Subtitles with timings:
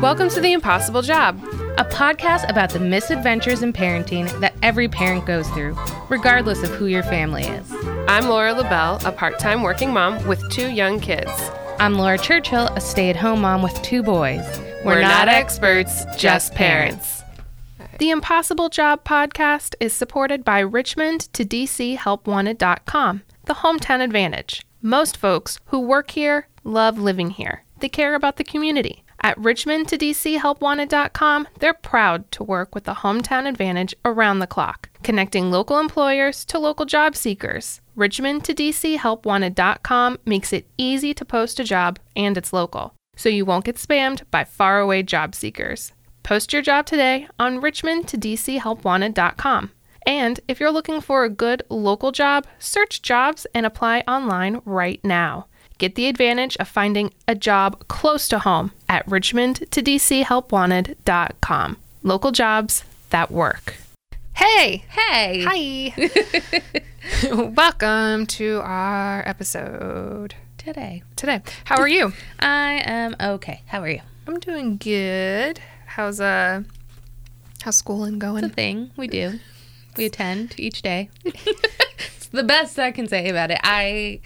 [0.00, 1.38] Welcome to The Impossible Job.
[1.76, 5.76] a podcast about the misadventures in parenting that every parent goes through,
[6.08, 7.70] regardless of who your family is.
[8.08, 11.30] I'm Laura LaBelle, a part time working mom with two young kids.
[11.78, 14.42] I'm Laura Churchill, a stay at home mom with two boys.
[14.86, 17.22] We're, not, experts, just parents.
[17.98, 24.64] The Impossible Job podcast is supported by Richmond to DC HelpWanted.com, the hometown advantage.
[24.80, 27.64] Most folks who work here love living here.
[27.80, 29.04] They care about the community.
[29.22, 34.46] At Richmond to DC HelpWanted.com, they're proud to work with the hometown advantage around the
[34.46, 37.82] clock, connecting local employers to local job seekers.
[37.94, 43.28] Richmond to DC HelpWanted.com makes it easy to post a job and it's local, so
[43.28, 45.92] you won't get spammed by faraway job seekers.
[46.22, 49.72] Post your job today on Richmond to DC HelpWanted.com.
[50.06, 55.00] And if you're looking for a good local job, search jobs and apply online right
[55.04, 55.46] now.
[55.80, 60.24] Get the advantage of finding a job close to home at Richmond to DC
[62.02, 63.76] Local jobs that work.
[64.34, 64.84] Hey!
[64.90, 65.94] Hey!
[65.96, 67.32] Hi!
[67.56, 71.40] Welcome to our episode Today, today.
[71.64, 72.12] How are you?
[72.40, 73.62] I am okay.
[73.64, 74.02] How are you?
[74.26, 75.60] I'm doing good.
[75.86, 76.64] How's uh
[77.62, 78.42] how's schooling going?
[78.42, 78.54] The going?
[78.54, 79.40] thing we do,
[79.96, 81.08] we attend each day.
[81.24, 83.60] it's the best I can say about it.
[83.64, 84.20] I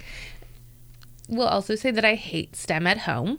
[1.29, 3.39] will also say that I hate STEM at home.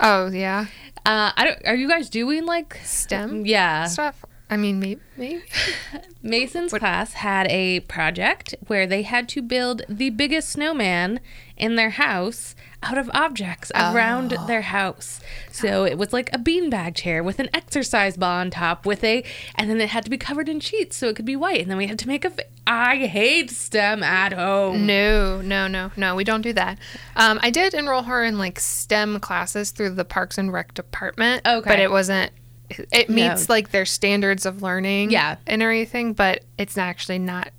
[0.00, 0.66] Oh yeah.
[1.06, 1.66] Uh, I don't.
[1.66, 3.86] Are you guys doing like STEM Yeah.
[3.86, 4.24] stuff.
[4.50, 5.42] I mean maybe maybe.
[6.22, 11.20] Mason's class had a project where they had to build the biggest snowman
[11.56, 12.54] in their house
[12.84, 15.20] out of objects around their house.
[15.50, 19.24] So it was like a beanbag chair with an exercise ball on top with a
[19.54, 21.70] and then it had to be covered in sheets so it could be white and
[21.70, 24.86] then we had to make a fa- I hate STEM at home.
[24.86, 26.14] No, no, no, no.
[26.14, 26.78] We don't do that.
[27.14, 31.46] Um, I did enroll her in like STEM classes through the Parks and Rec department.
[31.46, 31.68] Okay.
[31.68, 32.32] But it wasn't.
[32.70, 33.14] It No.
[33.16, 35.10] meets like their standards of learning.
[35.10, 35.36] Yeah.
[35.46, 37.50] And everything, but it's actually not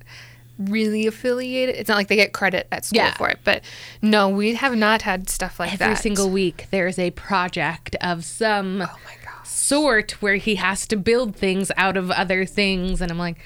[0.58, 1.76] really affiliated.
[1.76, 3.14] It's not like they get credit at school Yeah.
[3.14, 3.38] for it.
[3.44, 3.62] But
[4.02, 5.84] no, we have not had stuff like Every that.
[5.90, 10.86] Every single week there is a project of some Oh my sort where he has
[10.86, 13.38] to build things out of other things and I'm like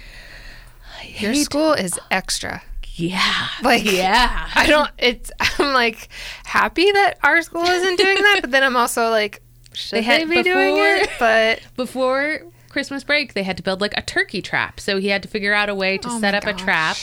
[1.19, 2.63] Your school is extra.
[2.95, 3.47] Yeah.
[3.63, 4.49] Like yeah.
[4.55, 4.91] I don't.
[4.99, 5.31] It's.
[5.59, 6.09] I'm like
[6.45, 9.41] happy that our school isn't doing that, but then I'm also like,
[9.73, 11.09] should they, They be doing it?
[11.19, 14.81] But before Christmas break, they had to build like a turkey trap.
[14.81, 16.97] So he had to figure out a way to Oh set up a trap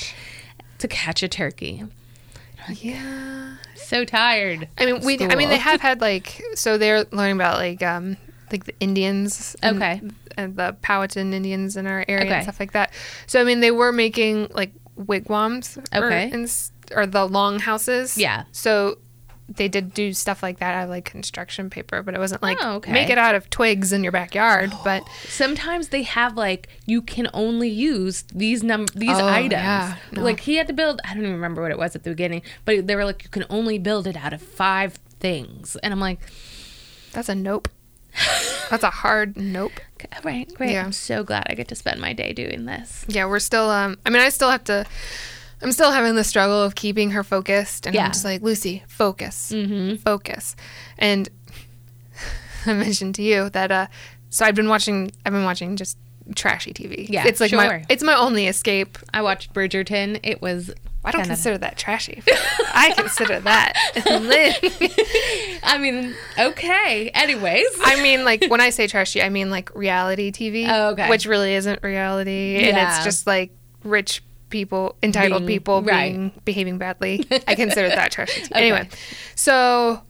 [0.80, 1.84] to catch a turkey.
[2.70, 3.58] yeah.
[3.76, 4.68] So tired.
[4.78, 5.20] I mean, we.
[5.22, 6.42] I mean, they have had like.
[6.56, 8.18] So they're learning about like um
[8.52, 9.56] like the Indians.
[9.64, 10.02] Okay.
[10.38, 12.34] And the Powhatan Indians in our area Okay.
[12.36, 12.92] and stuff like that.
[13.28, 15.78] So I mean, they were making like wigwams.
[15.94, 16.30] Or, Okay.
[16.32, 16.52] and
[16.96, 18.18] or the long houses.
[18.18, 18.44] Yeah.
[18.52, 18.98] So.
[19.50, 22.58] They did do stuff like that out of like construction paper, but it wasn't like
[22.62, 22.92] Oh, okay.
[22.92, 24.74] make it out of twigs in your backyard.
[24.84, 29.54] But Sometimes they have like you can only use these num these Oh, items.
[29.54, 29.96] yeah.
[30.12, 30.22] No.
[30.24, 31.00] Like he had to build.
[31.06, 33.30] I don't even remember what it was at the beginning, but they were like you
[33.30, 36.20] can only build it out of five things, and I'm like,
[37.14, 37.70] that's a nope.
[38.70, 39.72] that's a hard nope.
[39.94, 40.72] "Okay, right, great.
[40.72, 40.84] Yeah.
[40.84, 43.06] I'm so glad I get to spend my day doing this.
[43.08, 43.70] Yeah, we're still.
[43.70, 44.86] Um, I mean, I still have to.
[45.62, 48.06] I'm still having the struggle of keeping her focused, and Yeah.
[48.06, 49.96] I'm just like Lucy, focus, mm-hmm.
[49.96, 50.56] focus.
[50.98, 51.30] And
[52.66, 53.72] I mentioned to you that.
[53.72, 53.88] Uh,
[54.30, 55.12] so I've been watching.
[55.26, 55.98] I've been watching just
[56.36, 57.08] trashy TV.
[57.10, 57.86] Yeah, it's like my.
[57.90, 58.98] It's my only escape.
[59.14, 60.20] I watched Bridgerton.
[60.24, 60.72] It was.
[61.06, 62.22] I don't consider that trashy.
[62.28, 63.74] I consider that.
[64.06, 65.60] lit.
[65.64, 67.10] I mean, okay.
[67.14, 70.68] Anyways, I mean, like when I say trashy, I mean like reality TV.
[70.68, 71.10] Oh, okay.
[71.10, 73.52] Which really isn't reality, and it's just like
[73.84, 76.12] rich people, entitled Being- people right.
[76.14, 77.26] being behaving badly.
[77.48, 78.30] I consider that trash.
[78.42, 78.50] TV.
[78.54, 78.90] Anyway,
[79.36, 80.02] so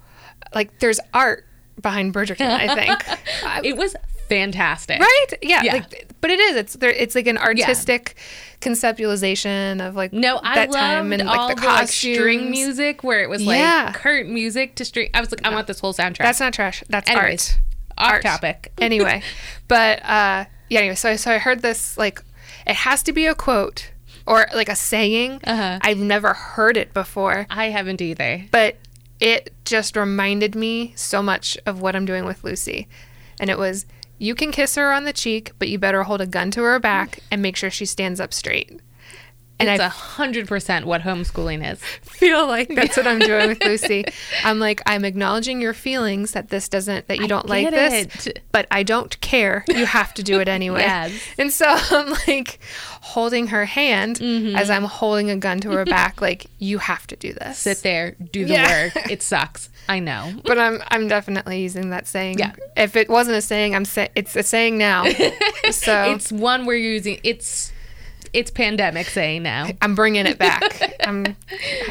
[0.54, 1.46] like there's art
[1.82, 2.48] behind Bridgerton.
[2.50, 3.20] I think.
[3.66, 3.96] It was
[4.30, 5.00] fantastic.
[5.00, 5.26] right?
[5.42, 5.64] Yeah.
[5.64, 5.74] Yeah.
[5.74, 6.56] Like, but it is.
[6.56, 6.90] It's there.
[6.92, 8.16] It's like an artistic
[8.62, 13.04] conceptualization of like No, I that time and all like the, the like, string music
[13.04, 13.92] where it was like Yeah.
[13.94, 15.10] current music to string.
[15.14, 16.18] I was like, I want this whole soundtrack.
[16.20, 16.84] That's not trash.
[16.90, 17.58] That's Anyways,
[17.98, 18.14] art.
[18.14, 18.24] art.
[18.24, 18.72] topic.
[18.80, 19.22] anyway,
[19.68, 20.80] but uh, yeah.
[20.80, 22.22] Anyway, so I, so I heard this like
[22.66, 23.92] it has to be a quote
[24.28, 25.42] or like a saying.
[25.46, 25.80] Uh-huh.
[25.82, 28.46] I've never heard it before, I haven't either.
[28.52, 28.76] but
[29.20, 32.88] it just reminded me so much of what I'm doing with Lucy,
[33.40, 33.86] and it was.
[34.20, 36.80] You can kiss her on the cheek, but you better hold a gun to her
[36.80, 38.80] back and make sure she stands up straight.
[39.60, 41.80] And it's a hundred percent what homeschooling is.
[42.02, 44.06] feel like that's what I'm doing with Lucy.
[44.44, 48.44] I'm like, I'm acknowledging your feelings that this doesn't, that you don't like this, it.
[48.52, 49.66] but I don't care.
[49.68, 50.82] You have to do it anyway.
[50.82, 51.12] Yes.
[51.40, 52.60] And so I'm like
[53.02, 54.56] holding her hand Mm-hmm.
[54.56, 57.58] as I'm holding a gun to her back, like, you have to do this.
[57.60, 58.84] Sit there, do the Yeah.
[58.96, 59.10] work.
[59.12, 59.70] It sucks.
[59.90, 60.34] I know.
[60.44, 62.40] But I'm I'm definitely using that saying.
[62.40, 62.52] Yeah.
[62.76, 65.06] If it wasn't a saying, I'm say it's a saying now.
[65.72, 67.20] so It's one we're using.
[67.24, 67.72] It's
[68.38, 69.68] it's pandemic saying now.
[69.82, 70.94] I'm bringing it back.
[71.04, 71.36] I'm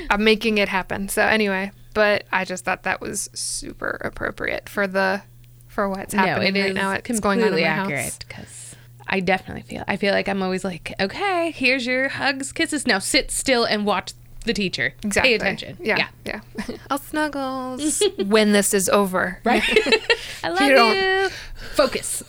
[0.09, 1.09] I'm making it happen.
[1.09, 5.23] So anyway, but I just thought that was super appropriate for the
[5.67, 6.93] for what's No, happening it right is now.
[6.93, 8.77] It's going on in accurate because
[9.09, 9.83] I definitely feel.
[9.89, 12.87] I feel like I'm always like, okay, here's your hugs, kisses.
[12.87, 14.13] Now sit still and watch
[14.47, 14.95] the teacher.
[15.03, 15.31] Exactly.
[15.31, 15.77] Pay attention.
[15.81, 16.41] Yeah, yeah.
[16.91, 19.41] I'll snuggles when this is over.
[19.45, 19.63] Right.
[20.45, 20.77] I love You
[21.25, 21.29] you.
[21.75, 22.23] Focus.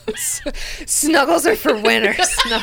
[0.86, 2.18] Snuggles are for winners.
[2.50, 2.60] No,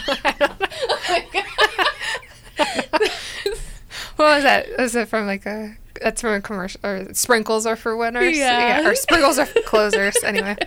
[4.18, 4.68] what was that?
[4.78, 5.76] Was it from like a?
[6.02, 6.82] That's from a commercial.
[6.84, 8.38] Or sprinkles are for winners.
[8.38, 8.88] Yeah.
[8.88, 10.16] or sprinkles are for closers.
[10.24, 10.58] Anyway,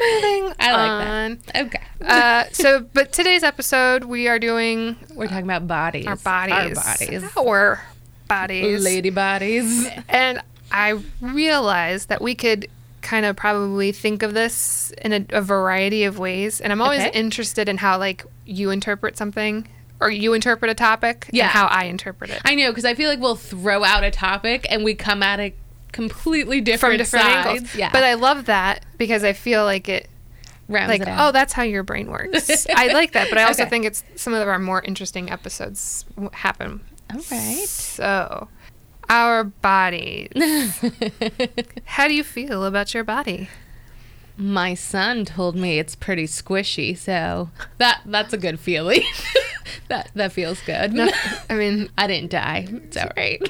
[0.00, 1.40] moving I like on.
[1.52, 1.66] that.
[1.66, 1.82] Okay.
[2.00, 6.06] Uh, so, but today's episode, we are doing We're talking about bodies.
[6.06, 7.36] our bodies, Our bodies.
[7.36, 7.82] our
[8.28, 9.86] bodies, Lady bodies.
[10.08, 10.40] and
[10.72, 12.68] I realized that we could
[13.02, 16.60] kind of probably think of this in a, a variety of ways.
[16.60, 17.18] And I'm always Okay.
[17.18, 19.66] interested in how like you interpret something
[20.00, 21.44] or you interpret a topic Yeah.
[21.44, 22.40] and how I interpret it.
[22.44, 25.40] I know because I feel like we'll throw out a topic and we come at
[25.40, 25.56] it
[25.92, 27.46] completely different, From different, sides.
[27.46, 27.74] angles.
[27.74, 27.90] Yeah.
[27.92, 30.08] But I love that because I feel like it
[30.68, 32.66] Rounds like it oh that's how your brain works.
[32.72, 33.70] I like that, but I also Okay.
[33.70, 36.80] think it's some of our more interesting episodes happen.
[37.12, 37.66] All right.
[37.66, 38.46] So,
[39.08, 40.28] our bodies.
[41.86, 43.48] How do you feel about your body?
[44.36, 49.02] My son told me it's pretty squishy, so that that's a good feeling.
[49.88, 50.96] that that feels good.
[51.50, 52.68] I mean, I didn't die.
[52.70, 53.42] It's all right.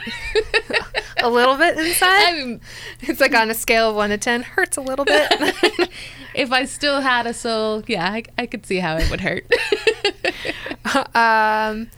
[1.22, 2.28] A little bit inside.
[2.28, 2.60] I mean,
[3.00, 5.30] It's like on a scale of one to ten, hurts a little bit.
[6.34, 9.44] if I still had a soul, yeah, I, I could see how it would hurt.
[11.14, 11.90] um,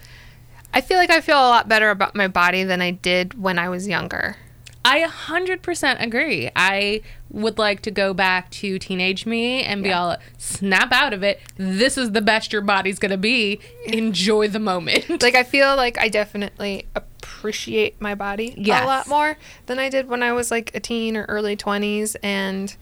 [0.75, 3.59] I feel like I feel a lot better about my body than I did when
[3.59, 4.37] I was younger.
[4.84, 6.50] I 100% agree.
[6.56, 10.00] I would like to go back to teenage me and be Yeah.
[10.00, 11.40] all snap out of it.
[11.56, 13.61] This is the best your body's going to be.
[13.87, 15.06] Enjoy the moment.
[15.23, 18.82] Like I feel like I definitely appreciate my body Yes.
[18.82, 19.37] a lot more
[19.67, 22.75] than I did when I was like a teen or early twenties, and,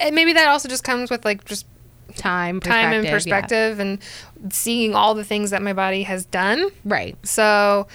[0.00, 1.66] and maybe that also just comes with like just
[2.16, 3.10] time, time and yeah.
[3.12, 3.98] perspective and
[4.50, 6.68] seeing all the things that my body has done.
[6.84, 7.16] Right.
[7.26, 7.86] So,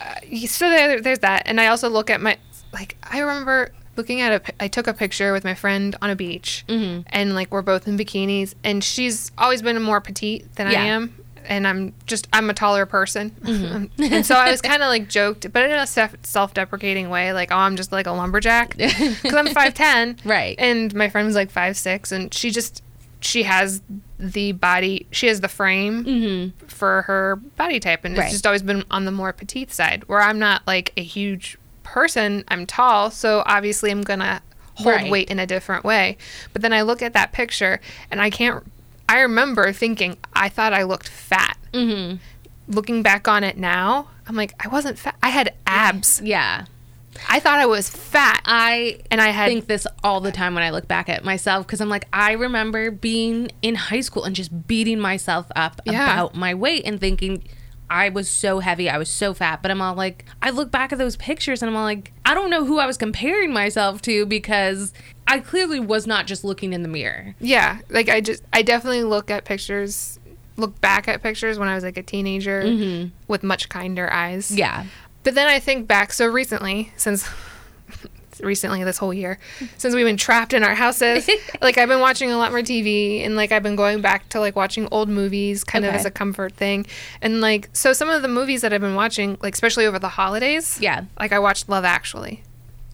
[0.00, 0.14] uh,
[0.46, 1.42] so there, there's that.
[1.46, 2.38] And I also look at my,
[2.72, 6.16] like, I remember looking at a I took a picture with my friend on a
[6.16, 7.02] beach, Mm-hmm.
[7.08, 11.16] and like we're both in bikinis, and she's always been more petite than I am.
[11.44, 13.30] And I'm just, I'm a taller person.
[13.42, 14.00] Mm-hmm.
[14.14, 17.50] and so I was kind of like joked, but in a self deprecating way, like,
[17.50, 18.76] oh, I'm just like a lumberjack.
[18.76, 20.24] Because I'm 5'10.
[20.24, 20.54] Right.
[20.60, 22.84] And my friend was like 5'6, and she just,
[23.20, 23.82] she has
[24.20, 28.26] the body, she has the frame for her body type, and Right.
[28.26, 30.04] it's just always been on the more petite side.
[30.06, 31.58] Where I'm not like a huge
[31.92, 34.40] person, I'm tall, so obviously I'm gonna
[34.74, 35.10] hold Right.
[35.10, 36.16] weight in a different way.
[36.52, 37.80] But then I look at that picture,
[38.10, 38.64] and I can't.
[39.08, 41.58] I remember thinking I thought I looked fat.
[41.74, 42.16] Mm-hmm.
[42.68, 45.16] Looking back on it now, I'm like I wasn't fat.
[45.22, 46.20] I had abs.
[46.24, 46.64] Yeah.
[47.28, 50.64] I thought I was fat, I and I had think this all the time when
[50.64, 54.34] I look back at myself because I'm like, I remember being in high school and
[54.34, 56.04] just beating myself up Yeah.
[56.10, 57.44] about my weight and thinking
[57.92, 59.60] I was so heavy, I was so fat.
[59.60, 62.32] But I'm all like, I look back at those pictures and I'm all like, I
[62.32, 64.94] don't know who I was comparing myself to because
[65.26, 67.34] I clearly was not just looking in the mirror.
[67.38, 70.18] Yeah, like I just I definitely look at pictures,
[70.56, 73.10] look back at pictures when I was like a teenager mm-hmm.
[73.28, 74.50] with much kinder eyes.
[74.50, 74.86] Yeah.
[75.22, 77.28] But then I think back so recently, since
[78.42, 79.38] recently this whole year,
[79.78, 81.28] since we've been trapped in our houses,
[81.60, 84.40] like I've been watching a lot more TV and like I've been going back to
[84.40, 86.86] like watching old movies kind of as a comfort thing.
[87.20, 90.08] And like so some of the movies that I've been watching, like especially over the
[90.08, 91.04] holidays, Yeah.
[91.18, 92.42] like I watched Love Actually.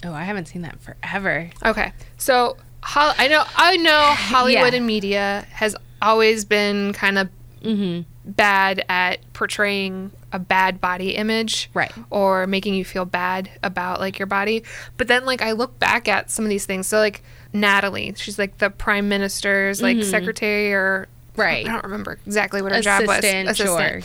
[0.04, 1.50] Oh, I haven't seen that forever.
[1.64, 1.92] Okay.
[2.18, 4.76] So Hol- I know I know Hollywood Yeah.
[4.78, 7.28] and media has always been kind of
[7.60, 8.02] Mm-hmm.
[8.30, 11.92] bad at portraying a bad body image Right.
[12.10, 14.62] or making you feel bad about like your body
[14.96, 18.38] but then like i look back at some of these things so like natalie she's
[18.38, 21.40] like the prime minister's like secretary or Mm-hmm.
[21.40, 21.66] Right.
[21.68, 24.00] i don't remember exactly what her job was Assistant, sure.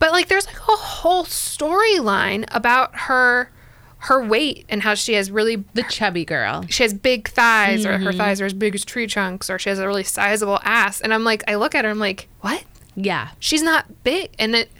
[0.00, 3.50] but like there's like a whole storyline about her
[3.98, 6.64] her weight and how she has really The chubby girl.
[6.68, 8.04] she has big thighs or Mm-hmm.
[8.04, 11.00] her thighs are as big as tree trunks or she has a really sizable ass
[11.00, 12.64] and i'm like i look at her i'm like what
[12.96, 13.28] Yeah.
[13.38, 14.70] she's not big and it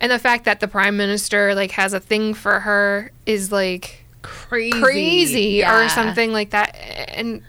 [0.00, 4.04] and the fact that the prime minister like has a thing for her is like
[4.22, 4.80] Crazy.
[4.80, 5.84] crazy Yeah.
[5.84, 6.74] or something like that
[7.14, 7.42] and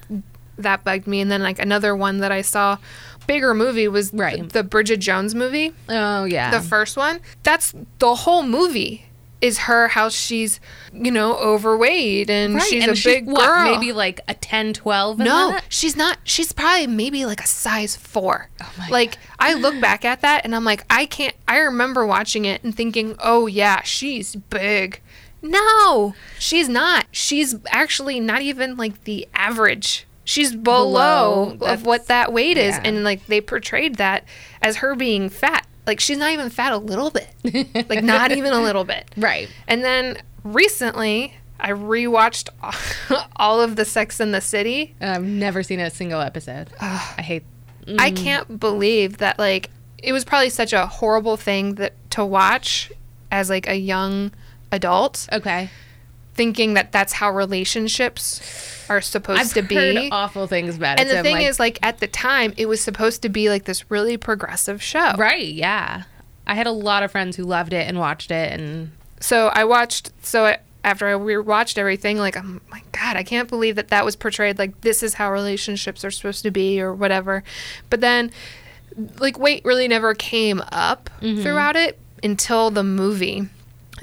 [0.60, 2.78] that bugged me and then like another one that i saw
[3.26, 4.38] bigger movie was Right.
[4.40, 6.52] the, the bridget jones movie Oh yeah.
[6.52, 9.06] the first one that's the whole movie
[9.42, 10.60] is her how she's
[10.92, 12.64] you know overweight and right.
[12.64, 15.66] she's and a she's, big what, girl Maybe like a 10, 12 no that?
[15.70, 20.04] she's not she's probably maybe like a size four Oh my like i look back
[20.06, 23.82] at that and i'm like i can't i remember watching it and thinking oh yeah
[23.84, 25.02] she's big
[25.42, 31.74] no she's not she's actually not even like the average she's below, Below.
[31.74, 32.82] of what that weight is yeah.
[32.84, 34.26] and like they portrayed that
[34.62, 37.28] as her being fat like she's not even fat a little bit
[37.90, 39.50] like not even a little bit Right.
[39.68, 42.50] and then recently i rewatched
[43.38, 46.70] all of the sex and the city I've never seen a single episode.
[46.80, 47.44] I hate.
[47.98, 48.18] I mm.
[48.18, 52.92] can't believe that like it was probably such a horrible thing that to watch
[53.32, 54.32] as like a young
[54.72, 55.70] adult Okay.
[56.38, 60.10] Thinking that that's how relationships are supposed I've to heard be.
[60.12, 61.02] awful things about it.
[61.02, 63.50] And the so thing like, is like at the time it was supposed to be
[63.50, 65.14] like this really progressive show.
[65.18, 65.44] right?
[65.46, 66.04] Yeah.
[66.46, 69.66] I had a lot of friends who loved it and watched it, and So I
[69.66, 73.90] watched so I, after I rewatched everything like I'm my god, I can't believe that
[73.90, 77.44] that was portrayed like this is how relationships are supposed to be or whatever.
[77.90, 78.32] But then
[79.20, 81.42] like weight really never came up Mm-hmm.
[81.42, 83.50] throughout it until the movie.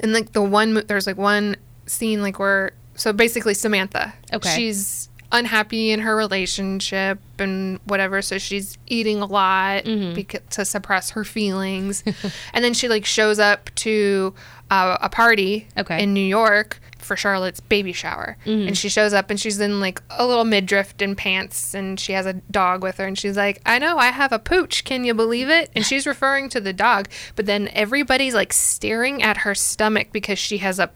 [0.01, 4.49] And like the one there's like one scene like where so basically Samantha Okay.
[4.55, 10.17] she's unhappy in her relationship and whatever so she's eating a lot Mm-hmm.
[10.17, 12.03] beca- to suppress her feelings
[12.53, 14.33] and then she like shows up to
[14.71, 16.01] uh, a party Okay.
[16.01, 18.67] in New York for Charlotte's baby shower Mm-hmm.
[18.69, 22.13] and she shows up and she's in like a little midriff and pants and she
[22.13, 25.03] has a dog with her and she's like I know I have a pooch can
[25.03, 29.37] you believe it and she's referring to the dog but then everybody's like staring at
[29.37, 30.89] her stomach because she has a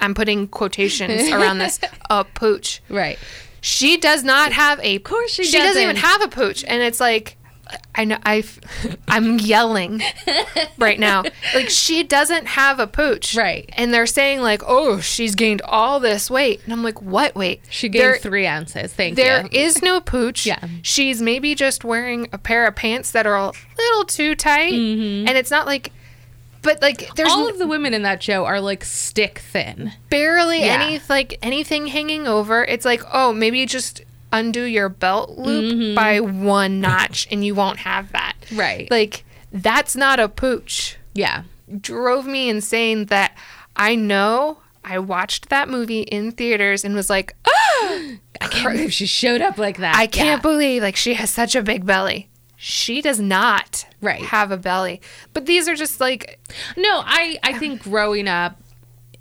[0.00, 3.18] I'm putting quotations around this a pooch right.
[3.60, 4.96] she does not have a.
[4.96, 5.82] Of course she doesn't even doesn't.
[5.82, 7.36] even have a pooch, and it's like,
[7.94, 8.44] I know I,
[9.08, 10.02] I'm yelling
[10.78, 11.24] right now.
[11.54, 13.68] Like she doesn't have a pooch, Right.
[13.72, 17.62] And they're saying like, oh, she's gained all this weight, and I'm like, what weight?
[17.70, 18.92] She gained There- three ounces.
[18.92, 19.48] Thank There you.
[19.48, 20.46] There is no pooch.
[20.46, 20.62] Yeah.
[20.82, 25.26] She's maybe just wearing a pair of pants that are a little too tight, mm-hmm.
[25.26, 25.90] and it's not like,
[26.68, 27.40] but like there's Mm-hmm.
[27.40, 29.92] All of the women in that show are like stick thin.
[30.10, 30.82] barely Yeah.
[30.82, 32.64] any like anything hanging over.
[32.64, 37.78] It's like, oh, maybe just undo your belt loop by one notch and you won't
[37.78, 38.34] have that.
[38.46, 38.58] Mm-hmm.
[38.60, 38.90] Right.
[38.90, 40.96] Like that's not a pooch.
[41.14, 41.44] Yeah.
[41.80, 43.36] Drove me insane that
[43.76, 47.34] I know I watched that movie in theaters and was like,
[48.40, 49.96] I can't believe she showed up like that.
[49.96, 50.50] I can't Yeah.
[50.50, 52.28] believe like she has such a big belly.
[52.60, 54.20] She does not Right.
[54.20, 55.00] have a belly.
[55.32, 56.40] But these are just like
[56.76, 58.60] No, I I think growing up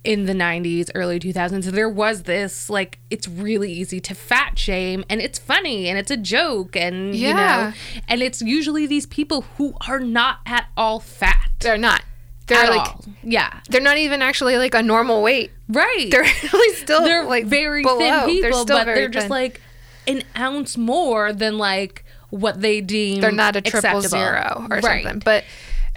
[0.03, 5.03] in the 90s, early 2000s, there was this like it's really easy to fat shame
[5.09, 7.33] and it's funny and it's a joke and you Yeah.
[7.35, 7.73] know
[8.07, 11.35] and it's usually these people who are not at all fat.
[11.59, 12.01] they're not.
[12.47, 13.05] They're at like all.
[13.23, 13.59] Yeah.
[13.69, 15.51] they're not even actually like a normal weight.
[15.69, 16.07] Right.
[16.09, 17.99] They're really still they're like very below.
[17.99, 19.29] thin people, They're but they're just thin.
[19.29, 19.61] like
[20.07, 24.09] an ounce more than like what they deem they're not a triple acceptable.
[24.09, 25.03] zero or Right.
[25.03, 25.19] something.
[25.23, 25.43] But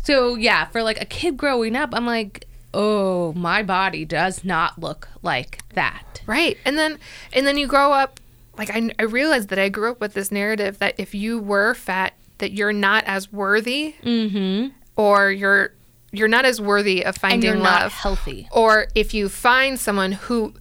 [0.04, 4.78] So yeah, for like a kid growing up, I'm like, oh, my body does not
[4.78, 6.22] look like that.
[6.26, 6.98] right, and then
[7.32, 8.20] and then you grow up.
[8.58, 11.72] Like I, I realized that I grew up with this narrative that if you were
[11.74, 14.68] fat, that you're not as worthy, Mm-hmm.
[14.96, 15.72] or you're
[16.12, 17.64] you're not as worthy of finding you're love.
[17.82, 18.48] not healthy.
[18.52, 20.52] or if you find someone who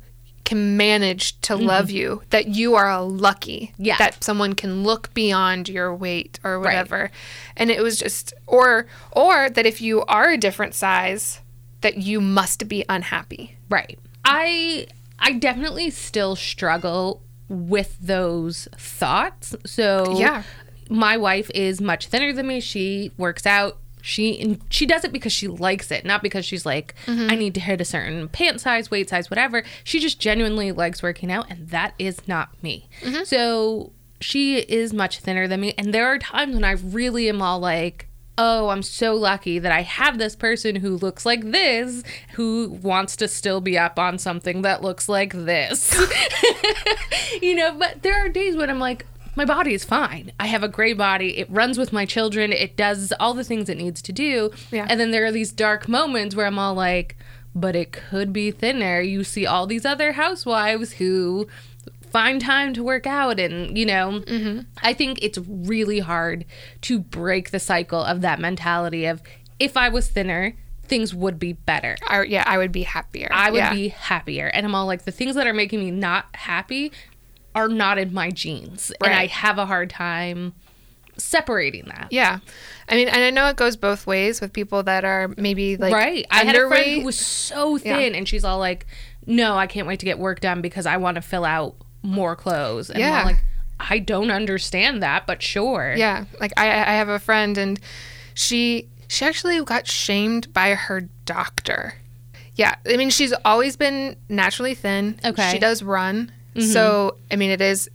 [0.46, 3.86] can manage to love you that you are lucky Mm-hmm.
[3.86, 3.98] Yeah.
[3.98, 7.12] that someone can look beyond your weight or whatever
[7.58, 11.40] and it was just or or that if you are a different size
[11.82, 14.00] that you must be unhappy Right.
[14.26, 14.88] I
[15.20, 19.56] I definitely still struggle with those thoughts.
[19.66, 20.44] So Yeah.
[20.90, 22.60] my wife is much thinner than me.
[22.60, 23.78] She works out.
[24.10, 27.28] She and she does it because she likes it, not because she's like mm-hmm.
[27.30, 29.64] I need to hit a certain pant size, weight size, whatever.
[29.84, 32.90] She just genuinely likes working out, and that is not me.
[33.02, 33.24] Mm-hmm.
[33.26, 37.42] So she is much thinner than me, and there are times when I really am
[37.42, 38.08] all like,
[38.40, 43.16] oh, I'm so lucky that I have this person who looks like this, who wants
[43.18, 45.94] to still be up on something that looks like this.
[47.42, 49.06] you know, but there are days when I'm like,
[49.40, 50.34] my body is fine.
[50.38, 51.38] I have a great body.
[51.38, 52.52] It runs with my children.
[52.52, 54.52] It does all the things it needs to do.
[54.70, 54.86] Yeah.
[54.90, 57.16] And then there are these dark moments where I'm all like,
[57.56, 59.00] but it could be thinner.
[59.00, 61.48] You see all these other housewives who
[62.02, 64.62] find time to work out and you know mm-hmm.
[64.82, 66.44] i think it's really hard
[66.82, 69.22] to break the cycle of that mentality of
[69.60, 70.56] if i was thinner
[70.90, 71.96] things would be better.
[72.08, 73.30] I, yeah, I would be happier.
[73.32, 73.74] I would Yeah.
[73.74, 74.48] be happier.
[74.48, 76.92] And I'm all like, the things that are making me not happy
[77.56, 78.92] are not in my genes.
[79.04, 80.54] And I have a hard time
[81.18, 82.08] separating that.
[82.12, 82.40] Yeah.
[82.88, 85.94] I mean, and I know it goes both ways with people that are maybe like
[85.94, 86.26] right.
[86.32, 87.98] I had a friend who was so Yeah.
[87.98, 88.86] thin and she's all like,
[89.26, 92.36] no, I can't wait to get work done because I want to fill out more
[92.36, 92.90] clothes.
[92.90, 93.24] And I'm Yeah.
[93.26, 93.44] like,
[93.80, 95.94] I don't understand that, but sure.
[95.98, 97.80] Yeah, like I I have a friend and
[98.34, 101.94] she she actually got shamed by her doctor.
[102.56, 105.18] Yeah, I mean she's always been naturally thin.
[105.24, 105.52] Okay.
[105.52, 106.32] She does run.
[106.62, 107.90] So I mean it is,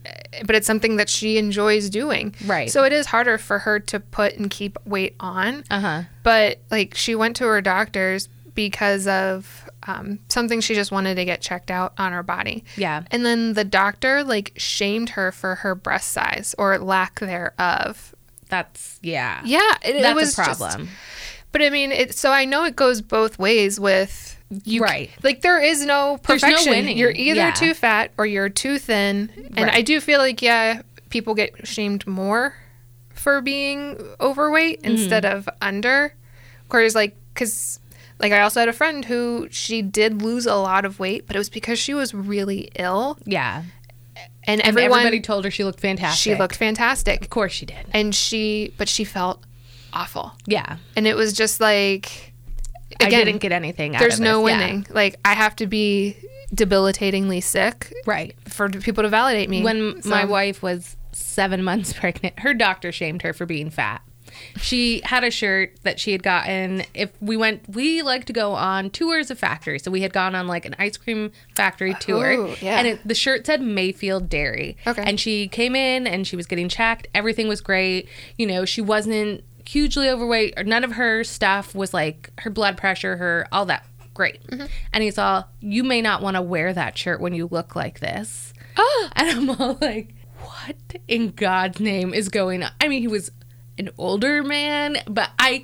[0.45, 2.33] but it's something that she enjoys doing.
[2.45, 2.69] Right.
[2.71, 5.63] So it is harder for her to put and keep weight on.
[5.69, 6.01] Uh huh.
[6.23, 11.25] But like she went to her doctors because of um, something she just wanted to
[11.25, 12.63] get checked out on her body.
[12.75, 13.03] Yeah.
[13.11, 18.15] And then the doctor like shamed her for her breast size or lack thereof.
[18.49, 19.41] That's, yeah.
[19.43, 20.89] Yeah, it, it was a just- problem.
[21.51, 24.81] but I mean, it, so I know it goes both ways with you.
[24.81, 25.09] Right.
[25.23, 26.87] Like there is no There's no perfection.
[26.97, 27.51] You're either Yeah.
[27.51, 29.31] too fat or you're too thin.
[29.55, 29.75] And Right.
[29.75, 32.55] I do feel like yeah, people get shamed more
[33.13, 34.91] for being overweight Mm-hmm.
[34.91, 36.13] instead of under.
[36.69, 37.79] Whereas like cuz
[38.19, 41.35] like I also had a friend who she did lose a lot of weight, but
[41.35, 43.63] it was because she was really ill Yeah.
[44.15, 46.21] and And everyone everybody told her she looked fantastic.
[46.33, 47.21] she looked fantastic.
[47.23, 47.85] Of course she did.
[47.93, 49.43] And she but she felt
[49.91, 50.33] awful.
[50.45, 50.77] Yeah.
[50.95, 52.33] And it was just like
[52.99, 54.51] I didn't get anything out there's of no this.
[54.51, 54.57] Yeah.
[54.59, 54.87] winning.
[54.89, 56.17] Like I have to be
[56.53, 58.35] debilitatingly sick Right.
[58.47, 59.63] for people to validate me.
[59.63, 64.01] When So- my wife was seven months pregnant, her doctor shamed her for being fat.
[64.57, 66.83] She had a shirt that she had gotten.
[66.93, 69.83] If we went, we like to go on tours of factories.
[69.83, 72.31] So we had gone on like an ice cream factory oh, tour.
[72.31, 72.77] Ooh, yeah.
[72.79, 74.75] And it, the shirt said Mayfield Dairy.
[74.85, 75.03] Okay.
[75.05, 77.07] And she came in and she was getting checked.
[77.15, 78.09] Everything was great.
[78.37, 82.77] You know, she wasn't hugely overweight or none of her stuff was like her blood
[82.77, 83.85] pressure, her, all that.
[84.13, 84.45] Great.
[84.47, 84.65] Mm-hmm.
[84.93, 87.99] And he's all, you may not want to wear that shirt when you look like
[87.99, 88.53] this.
[88.77, 90.75] Oh, And I'm all like, what
[91.07, 92.71] in God's name is going on?
[92.81, 93.31] I mean, he was
[93.77, 95.63] an older man, but I,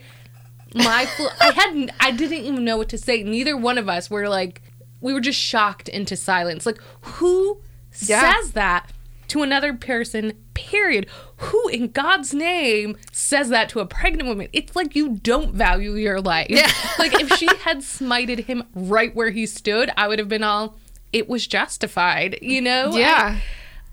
[0.73, 1.05] my,
[1.41, 3.21] I hadn't, I didn't even know what to say.
[3.23, 4.61] Neither one of us were like,
[5.01, 6.65] we were just shocked into silence.
[6.65, 7.59] Like, who
[8.01, 8.33] Yeah.
[8.35, 8.89] says that
[9.31, 11.07] to another person, period?
[11.37, 14.49] Who in God's name says that to a pregnant woman?
[14.51, 16.47] It's like you don't value your life.
[16.49, 16.71] Yeah.
[16.99, 20.77] like, if she had smited him right where he stood, I would have been all,
[21.13, 22.95] it was justified, you know?
[22.95, 23.37] yeah.
[23.39, 23.41] I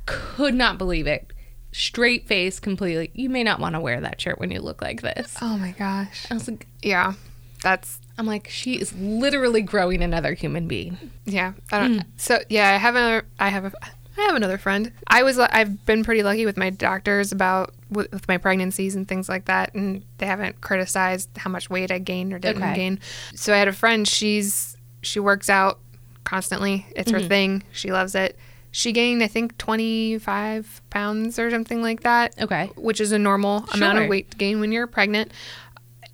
[0.07, 1.33] could not believe it.
[1.71, 3.11] Straight face, completely.
[3.15, 5.37] You may not want to wear that shirt when you look like this.
[5.41, 6.27] Oh my gosh.
[6.31, 7.13] I was like, Yeah.
[7.63, 10.99] That's I'm like, she is literally growing another human being.
[11.25, 11.53] yeah.
[11.71, 11.99] I don't.
[12.01, 12.05] Mm.
[12.17, 13.23] So yeah, I have a.
[13.39, 13.73] I have a.
[14.19, 14.93] I have another friend.
[15.07, 15.39] I was.
[15.39, 19.47] I've been pretty lucky with my doctors about with, with my pregnancies and things like
[19.47, 22.75] that, and they haven't criticized how much weight I gained or didn't Okay.
[22.75, 23.01] gain.
[23.35, 24.07] So I had a friend.
[24.07, 25.79] She's she works out
[26.25, 26.87] constantly.
[26.97, 27.29] It's her mm-hmm.
[27.29, 27.63] thing.
[27.73, 28.37] She loves it.
[28.71, 32.35] She gained, I think, 25 pounds or something like that.
[32.41, 32.71] Okay.
[32.77, 35.33] Which is a normal amount of weight gain when you're pregnant.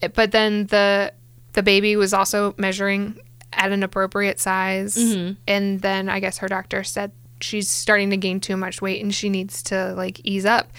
[0.03, 1.13] Eh, but then the
[1.55, 3.19] the baby was also measuring
[3.53, 4.97] at an appropriate size.
[4.97, 5.35] Mm-hmm.
[5.49, 7.13] And then I guess her doctor said
[7.45, 10.71] she's starting to gain too much weight and she needs to like ease up.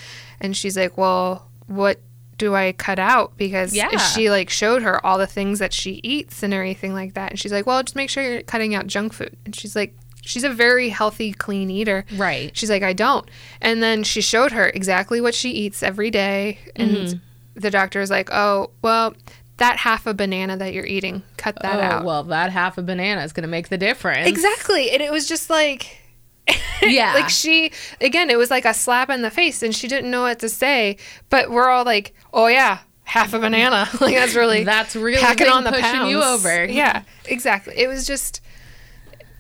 [0.41, 1.99] And she's like, Well, what
[2.38, 3.38] do I cut out?
[3.38, 3.95] Because Yeah.
[3.97, 7.32] she like showed her all the things that she eats and everything like that.
[7.32, 9.38] And she's like, Well, just make sure you're cutting out junk food.
[9.45, 12.04] And she's like, She's a very healthy, clean eater.
[12.15, 12.56] Right.
[12.58, 13.30] She's like, I don't.
[13.62, 16.58] And then she showed her exactly what she eats every day.
[16.75, 17.60] And Mm-hmm.
[17.60, 19.13] the doctor is like, Oh, well,
[19.58, 22.06] that half a banana that you're eating, cut that oh, out.
[22.06, 24.28] well, that half a banana is going to make the difference.
[24.28, 24.91] Exactly.
[24.91, 26.01] And it was just like,
[26.81, 27.13] Yeah.
[27.13, 30.21] like she, again, it was like a slap in the face and she didn't know
[30.21, 30.97] what to say.
[31.29, 33.88] But we're all like, oh, yeah, half a banana.
[34.01, 36.12] like, that's really, That's really packing on the pushing pounds.
[36.12, 36.65] you over.
[36.65, 37.75] Yeah, exactly.
[37.77, 38.41] It was just,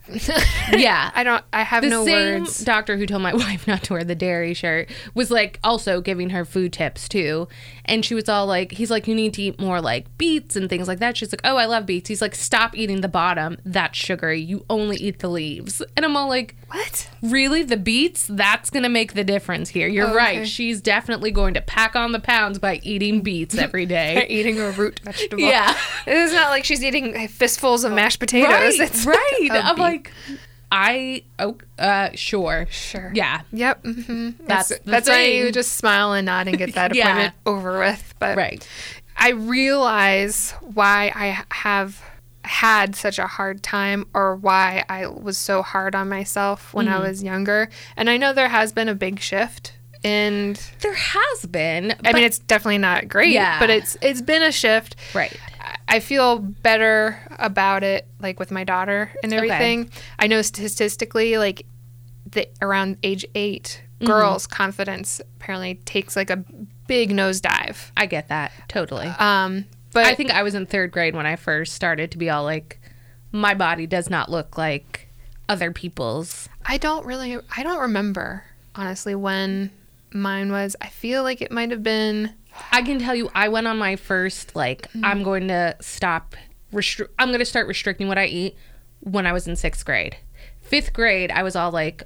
[0.71, 1.11] yeah.
[1.15, 2.63] I don't, I have the no same words.
[2.63, 6.29] doctor who told my wife not to wear the dairy shirt was like also giving
[6.31, 7.47] her food tips too.
[7.85, 10.69] And she was all like, he's like, you need to eat more like beets and
[10.69, 11.17] things like that.
[11.17, 12.07] She's like, oh, I love beets.
[12.09, 13.57] He's like, stop eating the bottom.
[13.65, 14.39] That's sugary.
[14.41, 15.81] You only eat the leaves.
[15.95, 17.09] And I'm all like, What?
[17.21, 17.63] really?
[17.63, 18.27] The beets?
[18.27, 19.87] That's going to make the difference here.
[19.87, 20.15] You're Oh, okay.
[20.39, 20.47] right.
[20.47, 24.25] She's definitely going to pack on the pounds by eating beets every day.
[24.29, 25.43] Eating a root vegetable.
[25.43, 25.77] yeah.
[26.07, 28.79] It's not like she's eating fistfuls of mashed potatoes.
[28.79, 28.79] Right.
[28.79, 29.49] It's right.
[29.51, 29.81] I'm beet.
[29.81, 29.94] like,
[30.71, 32.67] I, oh, uh, sure.
[32.69, 33.11] Sure.
[33.13, 33.41] Yeah.
[33.53, 33.83] Yep.
[33.85, 37.03] hmm That's That's that's why you just smile and nod and get that Yeah.
[37.03, 38.13] appointment over with.
[38.19, 38.67] But Right.
[39.15, 42.01] I realize why I have
[42.43, 46.95] had such a hard time or why I was so hard on myself when Mm-hmm.
[46.95, 47.69] I was younger.
[47.95, 51.95] And I know there has been a big shift and There has been.
[52.03, 53.59] I mean it's definitely not great, Yeah.
[53.59, 54.95] but it's it's been a shift.
[55.13, 55.35] right.
[55.87, 59.37] I feel better about it, like with my daughter and Okay.
[59.37, 59.89] everything.
[60.19, 61.65] I know statistically, like
[62.29, 64.07] the around age 8 Mm-hmm.
[64.07, 66.43] girls' confidence apparently takes like a
[66.85, 67.91] big nosedive.
[67.95, 69.05] I get that totally.
[69.07, 72.29] Um, but I think I was in third grade when I first started to be
[72.29, 72.81] all like,
[73.31, 75.07] my body does not look like
[75.47, 76.49] other people's.
[76.65, 78.43] I don't really, I don't remember
[78.75, 79.71] honestly when
[80.11, 80.75] mine was.
[80.81, 82.33] I feel like it might have been.
[82.71, 85.05] I can tell you, I went on my first like, mm-hmm.
[85.05, 86.35] I'm going to stop.
[86.73, 88.55] Restri- I'm going to start restricting what I eat
[88.99, 90.17] when I was in sixth grade.
[90.61, 92.03] Fifth grade, I was all like,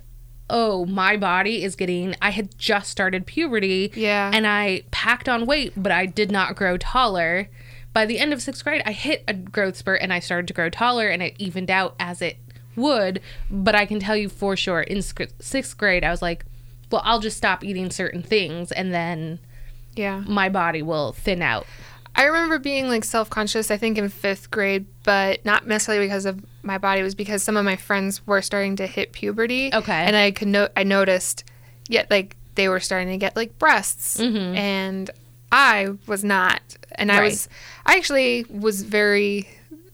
[0.49, 2.15] oh, my body is getting.
[2.21, 3.91] I had just started puberty.
[3.95, 4.31] Yeah.
[4.33, 7.49] And I packed on weight, but I did not grow taller.
[7.93, 10.53] By the end of sixth grade, I hit a growth spurt and I started to
[10.53, 12.37] grow taller, and it evened out as it
[12.75, 13.21] would.
[13.49, 16.45] But I can tell you for sure, in sc- sixth grade, I was like,
[16.91, 19.39] well, I'll just stop eating certain things, and then
[19.95, 20.23] Yeah.
[20.27, 21.65] my body will thin out.
[22.15, 26.25] I remember being like self conscious, I think in fifth grade, but not necessarily because
[26.25, 27.01] of my body.
[27.01, 29.69] It was because some of my friends were starting to hit puberty.
[29.73, 29.93] Okay.
[29.93, 31.43] And I could no- I noticed,
[31.87, 34.55] yet like they were starting to get like breasts, Mm-hmm.
[34.57, 35.09] and
[35.51, 36.61] I was not.
[36.95, 37.47] And I was,
[37.85, 39.47] I actually was very,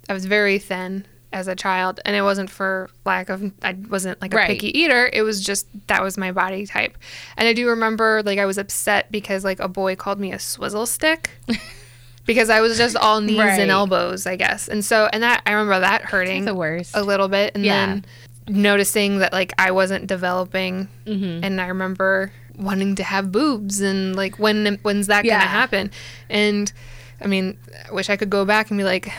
[0.09, 4.21] I was very thin as a child, and it wasn't for lack of, I wasn't
[4.21, 4.47] like a Right.
[4.47, 5.09] picky eater.
[5.11, 6.97] It was just that was my body type.
[7.37, 10.39] And I do remember like I was upset because like a boy called me a
[10.39, 11.29] swizzle stick
[12.25, 13.59] because I was just all knees Right.
[13.59, 14.67] and elbows, I guess.
[14.69, 16.95] And so, and that I remember that hurting The worst.
[16.95, 17.85] a little bit, and Yeah.
[17.85, 18.05] then
[18.47, 21.43] noticing that like I wasn't developing, Mm-hmm.
[21.43, 25.39] and I remember wanting to have boobs and like when when's that Yeah.
[25.39, 25.91] gonna happen?
[26.29, 26.71] And
[27.19, 27.57] I mean,
[27.89, 29.11] I wish I could go back and be like.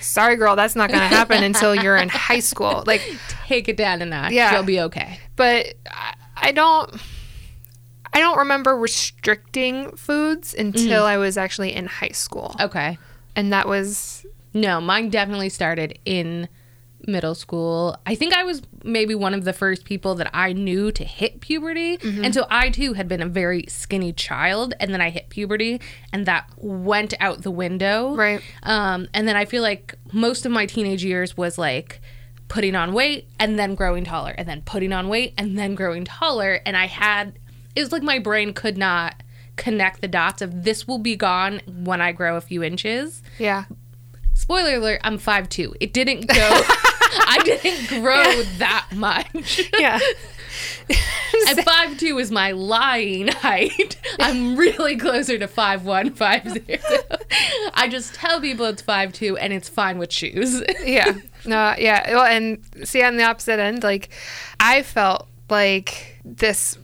[0.00, 2.84] Sorry, girl, that's not going to happen until you're in high school.
[2.90, 3.02] Like,
[3.46, 4.32] Take it down a notch.
[4.32, 4.54] Yeah.
[4.54, 5.20] You'll be okay.
[5.36, 7.00] but I, I don't
[8.12, 11.06] I don't remember restricting foods until mm.
[11.06, 12.56] I was actually in high school.
[12.60, 12.98] Okay.
[13.36, 16.48] And that was No, mine definitely started in
[17.06, 17.96] middle school.
[18.06, 21.40] I think I was maybe one of the first people that I knew to hit
[21.40, 21.98] puberty.
[21.98, 22.24] Mm-hmm.
[22.24, 25.80] And so I too had been a very skinny child and then I hit puberty
[26.12, 28.14] and that went out the window.
[28.14, 28.42] Right.
[28.62, 32.00] Um and then I feel like most of my teenage years was like
[32.48, 36.04] putting on weight and then growing taller and then putting on weight and then growing
[36.04, 37.38] taller and I had
[37.76, 39.22] it was like my brain could not
[39.56, 43.64] connect the dots of this will be gone when I grow a few inches yeah.
[44.40, 46.34] Spoiler alert i'm 5'2 it didn't go
[47.26, 49.98] i didn't grow that much Yeah.
[51.48, 58.40] and 5'2 is my lying height i'm really closer to 5'1 5'0 i just tell
[58.40, 61.12] people it's 5'2 and it's fine with shoes yeah.
[61.46, 62.14] No, yeah.
[62.14, 64.10] Well, and see on the opposite end, like
[64.60, 66.76] I felt like this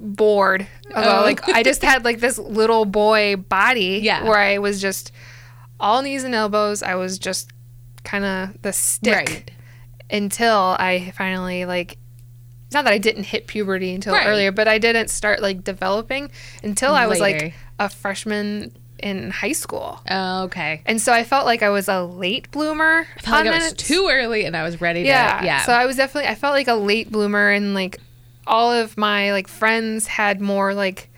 [0.00, 0.66] bored.
[0.92, 1.22] Although, Oh.
[1.22, 4.24] like I just had like this little boy body Yeah.
[4.24, 5.12] where I was just
[5.80, 6.82] all knees and elbows.
[6.82, 7.50] I was just
[8.04, 9.50] kind of the stick Right.
[10.10, 11.98] until I finally like
[12.72, 14.26] not that I didn't hit puberty until Right.
[14.28, 16.30] earlier, but I didn't start like developing
[16.62, 19.98] until I was like a freshman in high school.
[20.10, 23.06] oh, okay And so I felt like I was a late bloomer.
[23.16, 25.42] I felt like on I was too early and I was ready to Yeah.
[25.42, 27.98] yeah So I was definitely I felt like a late bloomer and like
[28.46, 31.09] all of my like friends had more like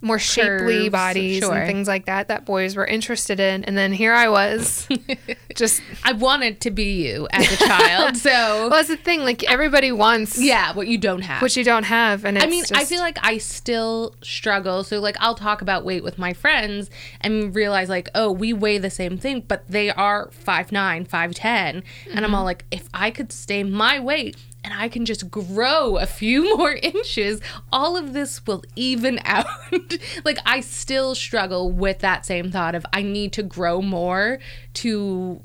[0.00, 1.54] more shapely Curves, bodies sure.
[1.54, 4.88] and things like that that boys were interested in and then here I was
[5.54, 9.44] just I wanted to be you as a child so well that's the thing like
[9.44, 12.64] everybody wants yeah what you don't have what you don't have and it's I mean,
[12.74, 14.84] I feel like I still struggle.
[14.84, 18.78] So, like, I'll talk about weight with my friends and realize, like, oh, we weigh
[18.78, 21.44] the same thing, but they are 5'9, 5'10.
[21.44, 22.24] And Mm-hmm.
[22.24, 26.06] I'm all like, if I could stay my weight and I can just grow a
[26.06, 27.40] few more inches,
[27.72, 29.46] all of this will even out.
[30.24, 34.38] like, I still struggle with that same thought of I need to grow more
[34.74, 35.40] to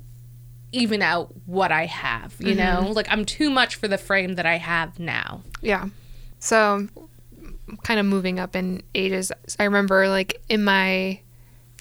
[0.71, 2.57] even out what I have, you Mm-hmm.
[2.85, 2.91] know?
[2.91, 5.41] Like, I'm too much for the frame that I have now.
[5.61, 5.85] Yeah.
[6.39, 6.87] So
[7.83, 9.31] kind of moving up in ages.
[9.57, 11.21] I remember like in my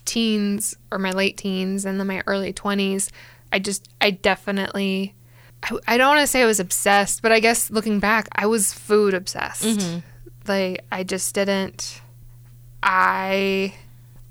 [0.04, 3.10] teens or my late teens and then my early 20s,
[3.52, 5.14] I just, I definitely,
[5.64, 8.46] I, I don't want to say I was obsessed, but I guess looking back, I
[8.46, 9.64] was food obsessed.
[9.64, 9.98] Mm-hmm.
[10.46, 12.02] Like, I just didn't,
[12.82, 13.74] I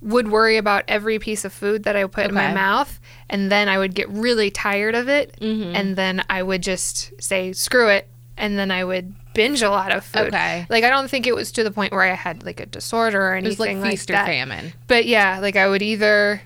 [0.02, 3.68] would worry about every piece of food that I put in my mouth, and then
[3.68, 5.76] I would get really tired of it, mm-hmm.
[5.76, 9.92] and then I would just say, screw it, and then I would binge a lot
[9.92, 10.28] of food.
[10.28, 10.68] Okay.
[10.70, 13.20] Like, I don't think it was to the point where I had like a disorder
[13.20, 14.28] or anything It was like, feast or that.
[14.28, 14.74] famine.
[14.88, 16.42] But yeah, like I would either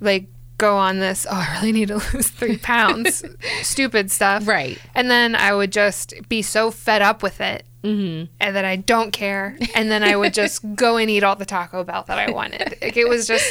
[0.00, 0.26] like
[0.62, 3.24] go on this, oh, I really need to lose three pounds,
[3.62, 4.46] stupid stuff.
[4.46, 4.78] Right.
[4.94, 8.32] And then I would just be so fed up with it Mm-hmm.
[8.38, 9.58] and that I don't care.
[9.74, 12.78] And then I would just go and eat all the Taco Bell that I wanted.
[12.80, 13.44] Like it was just,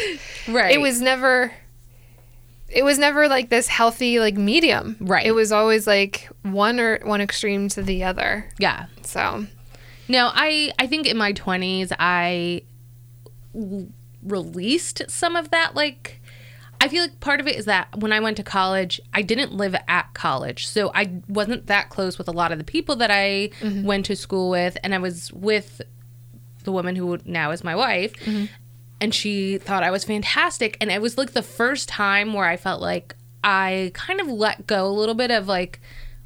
[0.48, 0.74] Right.
[0.74, 1.52] it was never,
[2.70, 4.96] it was never like this healthy like medium.
[5.02, 5.26] Right.
[5.26, 8.50] It was always like one or one extreme to the other.
[8.58, 8.86] Yeah.
[9.02, 9.48] So
[10.08, 12.62] No, I I think in my 20s I
[14.24, 16.21] released some of that like
[16.82, 19.54] I feel like part of it is that when I went to college, I didn't
[19.54, 20.66] live at college.
[20.66, 23.84] So I wasn't that close with a lot of the people that I mm-hmm.
[23.84, 24.80] went to school with.
[24.84, 25.84] And I was with
[26.64, 28.14] the woman who now is my wife.
[28.26, 28.46] Mm-hmm.
[29.00, 30.76] And she thought I was fantastic.
[30.82, 34.66] And it was like the first time where I felt like I kind of let
[34.66, 35.80] go a little bit of like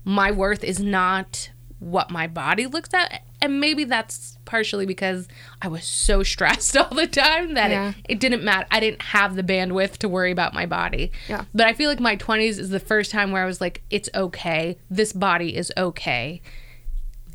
[0.05, 3.23] my worth is not what my body looks at.
[3.41, 5.27] And maybe that's partially because
[5.61, 7.89] I was so stressed all the time that Yeah.
[7.89, 11.11] it, it didn't matter I didn't have the bandwidth to worry about my body.
[11.27, 11.45] Yeah.
[11.53, 14.09] but I feel like my 20s is the first time where I was like it's
[14.15, 14.77] okay.
[14.89, 16.41] This body is okay.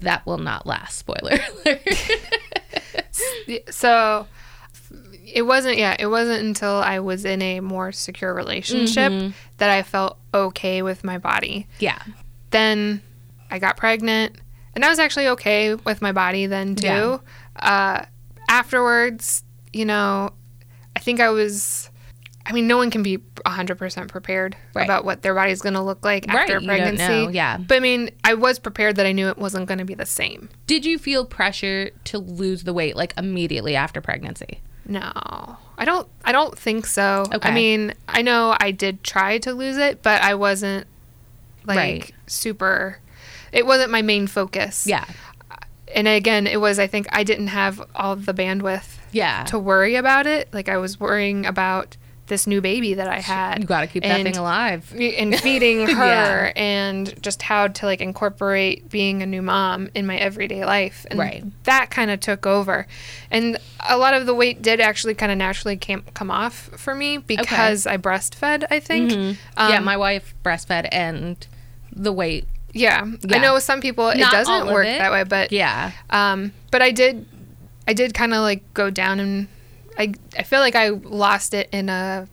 [0.01, 1.81] That will not last spoiler alert.
[3.71, 4.27] So
[5.33, 9.31] it wasn't yeah it wasn't until i was in a more secure relationship mm-hmm.
[9.59, 11.67] that i felt okay with my body.
[11.79, 12.03] Yeah.
[12.51, 13.03] Then
[13.51, 14.37] i got pregnant
[14.75, 17.19] and i was actually okay with my body then too Yeah.
[17.57, 18.05] uh,
[18.49, 20.31] afterwards you know
[20.97, 21.89] i think i was
[22.47, 24.85] i mean no one can be 100% prepared Right.
[24.85, 27.57] about what their body's going to look like Right, after pregnancy know, yeah.
[27.57, 30.07] but i mean i was prepared that i knew it wasn't going to be the
[30.07, 34.61] same Did you feel pressure to lose the weight like immediately after pregnancy?
[34.87, 35.13] No,
[35.79, 36.09] I don't.
[36.25, 37.25] I don't think so.
[37.33, 37.49] Okay.
[37.49, 40.87] I mean, I know I did try to lose it, but I wasn't
[41.65, 42.13] like Right.
[42.27, 42.99] super.
[43.53, 44.87] It wasn't my main focus.
[44.87, 45.05] Yeah.
[45.95, 46.79] And again, it was.
[46.79, 49.45] I think I didn't have all the bandwidth Yeah.
[49.45, 50.49] to worry about it.
[50.53, 51.97] Like I was worrying about
[52.29, 53.59] this new baby that I had.
[53.59, 54.95] you got to keep that thing alive.
[54.97, 56.53] and feeding her Yeah.
[56.55, 61.19] and just how to like incorporate being a new mom in my everyday life and
[61.19, 61.43] Right.
[61.65, 62.87] that kind of took over
[63.33, 63.59] and
[63.89, 67.19] a lot of the weight did actually kind of naturally cam- come off for me
[67.19, 69.11] because i breastfed i think
[69.57, 71.49] um, yeah, my wife breastfed and
[71.93, 72.47] the weight.
[72.73, 73.05] Yeah.
[73.27, 73.37] Yeah.
[73.37, 74.99] i know with some people it Not doesn't work it.
[74.99, 75.93] that way but Yeah.
[76.11, 77.27] um but i did
[77.89, 79.49] i did kind of like go down and
[79.99, 82.29] i i feel like i lost it in a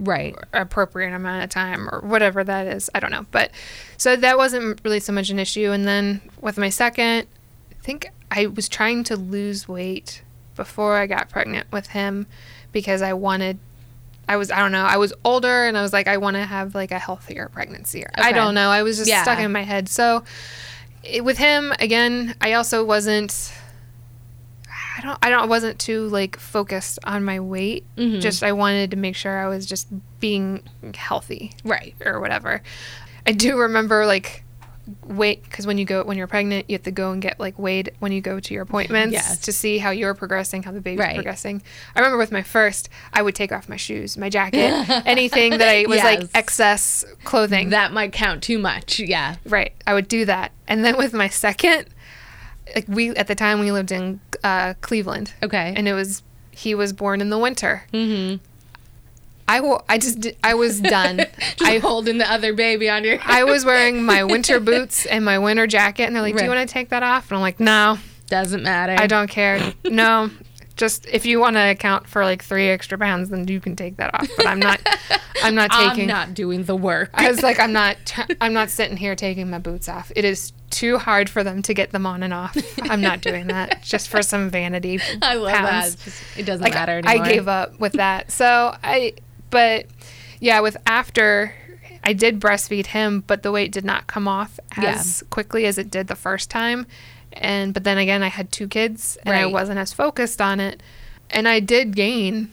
[0.00, 0.34] Right.
[0.52, 2.90] appropriate amount of time or whatever that is.
[2.94, 3.26] I don't know.
[3.30, 3.52] But
[3.96, 5.70] so that wasn't really so much an issue.
[5.70, 7.28] And then with my second,
[7.70, 10.22] I think I was trying to lose weight
[10.56, 12.26] before I got pregnant with him
[12.72, 13.60] because I wanted.
[14.28, 16.44] I was I don't know I was older and I was like I want to
[16.44, 18.04] have like a healthier pregnancy.
[18.14, 19.22] I don't know I was just Yeah.
[19.22, 19.88] stuck in my head.
[19.88, 20.24] So
[21.02, 23.52] it, with him again, I also wasn't.
[24.96, 25.18] I don't.
[25.22, 25.42] I don't.
[25.42, 27.84] I wasn't too like focused on my weight.
[27.96, 28.20] Mhm.
[28.20, 29.88] Just I wanted to make sure I was just
[30.20, 30.62] being
[30.94, 31.94] healthy Right.
[32.04, 32.62] or whatever.
[33.26, 34.43] I do remember like
[35.06, 37.58] wait because when you go when you're pregnant, you have to go and get like
[37.58, 39.38] weighed when you go to your appointments Yes.
[39.38, 41.14] to see how you're progressing, how the baby's Right.
[41.14, 41.62] progressing.
[41.96, 44.72] I remember with my first, I would take off my shoes, my jacket,
[45.06, 47.70] anything that I was like excess clothing.
[47.70, 49.00] That might count too much.
[49.00, 49.36] Yeah.
[49.46, 49.72] Right.
[49.86, 50.52] I would do that.
[50.68, 51.86] And then with my second,
[52.74, 55.32] like we at the time we lived in uh, Cleveland.
[55.42, 55.72] Okay.
[55.76, 57.84] And it was he was born in the winter.
[57.92, 58.36] mm-hmm.
[59.46, 59.84] I will.
[59.88, 60.26] I just.
[60.42, 61.18] I was done.
[61.38, 63.18] Just I holding the other baby on your.
[63.24, 66.50] I was wearing my winter boots and my winter jacket, and they're like, "Do you
[66.50, 68.96] want to take that off?" And I'm like, "No, Doesn't matter.
[68.98, 69.74] I don't care.
[69.84, 70.30] No,
[70.76, 73.96] just if you want to account for like three extra pounds, then you can take
[73.98, 74.28] that off.
[74.36, 74.80] But I'm not.
[75.42, 76.02] I'm not taking.
[76.04, 77.10] I'm not doing the work.
[77.14, 77.98] I was like, I'm not.
[78.06, 80.10] T- I'm not sitting here taking my boots off.
[80.16, 82.56] It is too hard for them to get them on and off.
[82.82, 84.98] I'm not doing that just for some vanity.
[85.22, 85.94] I love pounds.
[85.96, 86.04] that.
[86.04, 87.26] Just- it doesn't like matter anymore.
[87.26, 88.32] I gave up with that.
[88.32, 89.12] So I,
[89.54, 89.86] but
[90.40, 91.54] yeah, with after,
[92.02, 95.90] I did breastfeed him, but the weight did not come off as quickly as it
[95.90, 96.86] did the first time.
[97.32, 100.82] And but then again, I had two kids, and I wasn't as focused on it,
[101.30, 102.50] and I did gain.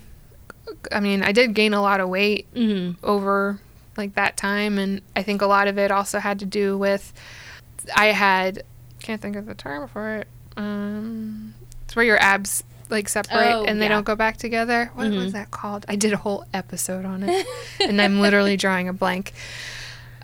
[0.92, 3.04] I mean, I did gain a lot of weight Mm-hmm.
[3.06, 3.60] over
[3.98, 7.12] like that time, and I think a lot of it also had to do with
[7.96, 8.64] I had
[9.02, 10.28] can't think of the term for it.
[10.58, 13.90] Um, it's where your abs like separate Oh, and they yeah.
[13.96, 14.92] don't go back together.
[14.96, 15.32] What was Mhm.
[15.34, 15.86] that called?
[15.90, 17.46] I did a whole episode on it,
[17.80, 19.34] and I'm literally drawing a blank.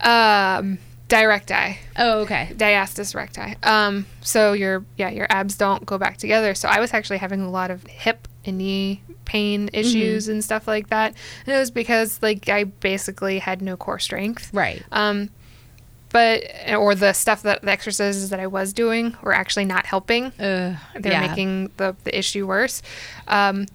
[0.01, 0.77] Um,
[1.07, 2.49] direct eye, Oh, okay.
[2.53, 3.55] diastasis recti.
[3.63, 6.53] Um, so your yeah your abs don't go back together.
[6.53, 10.67] So I was actually having a lot of hip and knee pain issues and stuff
[10.67, 11.13] like that,
[11.45, 14.49] and it was because like I basically had no core strength.
[14.53, 14.83] Right.
[14.91, 15.29] Um,
[16.09, 16.43] but
[16.75, 20.25] or the stuff that the exercises that I was doing were actually not helping.
[20.39, 21.27] Uh, They're yeah.
[21.27, 22.81] making the the issue worse.
[23.27, 23.65] Um,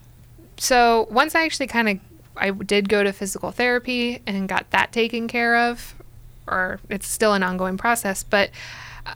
[0.57, 1.99] so once I actually kind of
[2.35, 5.95] I did go to physical therapy and got that taken care of,
[6.47, 8.23] or it's still an ongoing process.
[8.23, 8.49] But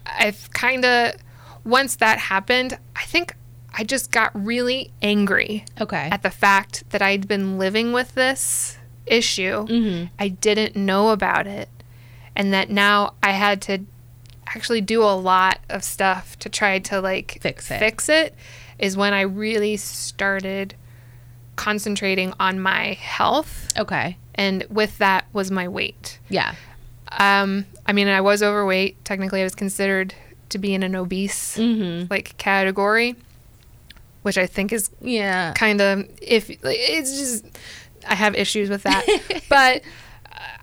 [0.06, 1.16] I've kind of
[1.64, 3.36] once that happened, I think
[3.78, 6.10] I just got really angry Okay.
[6.12, 10.10] at the fact that I'd been living with this issue.
[10.20, 11.70] I didn't know about it.
[12.38, 13.80] And that now I had to
[14.46, 17.80] actually do a lot of stuff to try to like Fix it.
[17.80, 18.34] fix it
[18.80, 20.76] is when I really started
[21.56, 24.18] concentrating on my health Okay.
[24.36, 26.20] and with that was my weight.
[26.30, 26.54] Yeah.
[27.12, 29.04] Um, I mean, I was overweight.
[29.04, 30.14] Technically, I was considered
[30.50, 33.16] to be in an obese like category,
[34.22, 35.54] which I think is Yeah.
[35.54, 37.46] kind of if like, it's just
[38.08, 39.06] I have issues with that,
[39.50, 39.82] but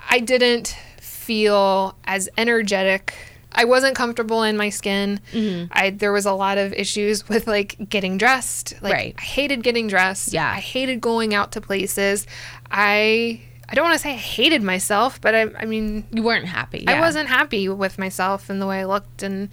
[0.08, 0.76] I didn't
[1.24, 3.14] feel as energetic.
[3.56, 5.20] I wasn't comfortable in my skin.
[5.32, 5.72] Mm-hmm.
[5.72, 8.74] I there was a lot of issues with like getting dressed.
[8.82, 9.14] Like Right.
[9.18, 10.32] I hated getting dressed.
[10.32, 10.50] Yeah.
[10.50, 12.26] I hated going out to places.
[12.70, 16.46] I I don't want to say I hated myself, but I I mean You weren't
[16.46, 16.84] happy.
[16.86, 16.96] Yeah.
[16.96, 19.48] I wasn't happy with myself and the way I looked and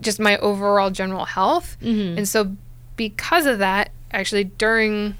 [0.00, 1.76] just my overall general health.
[1.82, 2.18] Mm-hmm.
[2.18, 2.56] And so
[2.96, 5.16] because of that, actually during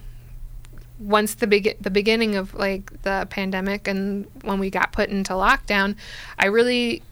[0.98, 5.32] once the big the beginning of like the pandemic and when we got put into
[5.32, 5.94] lockdown,
[6.38, 7.02] I really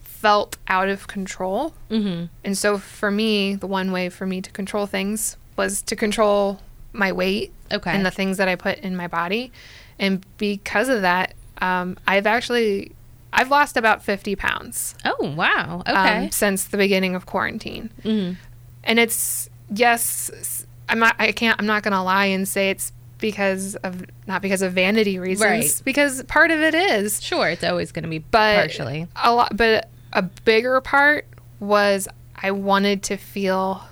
[0.00, 1.74] felt out of control.
[1.90, 2.26] Mm-hmm.
[2.44, 6.60] And so for me, the one way for me to control things was to control
[6.92, 7.90] my weight Okay.
[7.90, 9.52] and the things that I put in my body.
[9.98, 12.92] And because of that, um, I've actually
[13.32, 15.82] I've lost about 50 pounds Oh wow.
[15.86, 16.28] um, Okay.
[16.30, 17.90] since the beginning of quarantine.
[18.04, 18.36] Mhm.
[18.84, 22.92] And it's yes, I'm not I can't I'm not going to lie and say it's
[23.30, 25.82] because of not because of vanity reasons Right.
[25.84, 29.06] because part of it is Sure, it's always going to be but partially.
[29.16, 31.26] a lot but a bigger part
[31.60, 32.06] was
[32.36, 33.82] i wanted to feel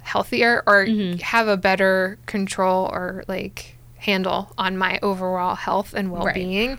[0.00, 1.18] healthier or Mm-hmm.
[1.18, 6.78] have a better control or like handle on my overall health and well-being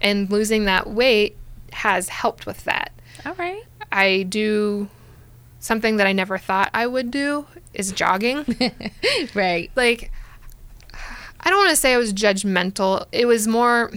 [0.00, 1.36] and losing that weight
[1.72, 2.92] has helped with that
[3.26, 3.62] All right.
[3.92, 4.88] i do
[5.60, 8.44] something that i never thought i would do is jogging
[9.34, 9.70] Right.
[9.76, 10.10] like
[11.44, 13.06] I don't want to say I was judgmental.
[13.12, 13.92] It was more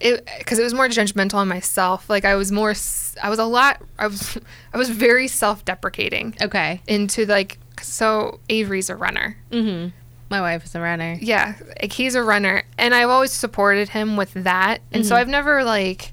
[0.00, 2.10] it because it was more judgmental on myself.
[2.10, 2.74] Like I was more
[3.22, 4.38] I was a lot I was
[4.74, 6.80] I was very self-deprecating Okay.
[6.86, 9.36] into like so Avery's a runner.
[9.50, 9.88] Mm-hmm.
[10.30, 11.16] My wife is a runner.
[11.20, 14.80] Yeah, like he's a runner and I've always supported him with that.
[14.90, 16.12] And so I've never like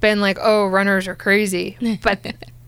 [0.00, 2.24] been like, "Oh, runners are crazy." But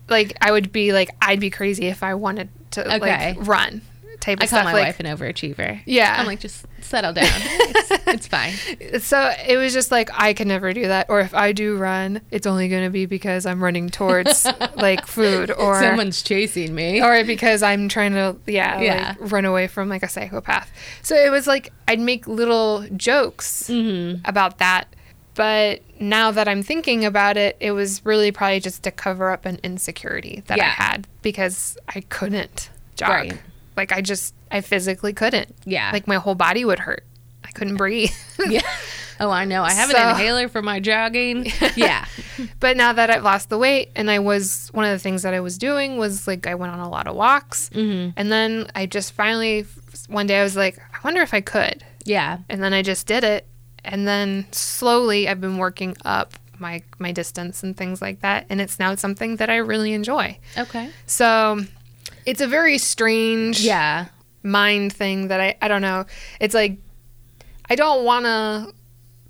[0.07, 3.33] like I would be like I'd be crazy if I wanted to Okay.
[3.35, 3.81] like run
[4.27, 5.79] type of I call my like wife an overachiever.
[5.85, 6.15] Yeah.
[6.19, 7.25] I'm like, just settle down.
[7.27, 8.53] it's, it's fine.
[9.01, 12.21] so it was just like I can never do that or if I do run
[12.31, 17.01] it's only going to be because I'm running towards like food or Someone's chasing me.
[17.01, 19.15] or because I'm trying to yeah, Yeah.
[19.19, 20.71] like run away from like a psychopath.
[21.01, 24.21] So it was like I'd make little jokes Mm-hmm.
[24.27, 24.93] about that.
[25.35, 29.45] But now that I'm thinking about it, it was really probably just to cover up
[29.45, 33.09] an insecurity that I had because I couldn't jog.
[33.09, 33.41] Right.
[33.77, 35.55] Like I just I physically couldn't.
[35.65, 35.91] Yeah.
[35.93, 37.05] Like my whole body would hurt.
[37.45, 38.11] I couldn't breathe.
[38.47, 38.61] yeah.
[39.19, 39.63] Oh, I know.
[39.63, 41.51] I have So- an inhaler for my jogging.
[41.75, 42.05] Yeah.
[42.59, 45.33] But now that I've lost the weight, and I was one of the things that
[45.33, 48.13] I was doing was like I went on a lot of walks, Mhm.
[48.17, 49.65] and then I just finally
[50.07, 52.39] one day I was like, I wonder if I could, Yeah.
[52.49, 53.47] and then I just did it,
[53.83, 58.59] and then slowly I've been working up my my distance and things like that, and
[58.61, 60.37] it's now something that I really enjoy.
[60.57, 60.89] Okay.
[61.07, 61.63] So
[62.27, 64.07] it's a very strange Yeah.
[64.43, 66.05] mind thing that I I don't know.
[66.39, 66.77] It's like
[67.69, 68.73] I don't want to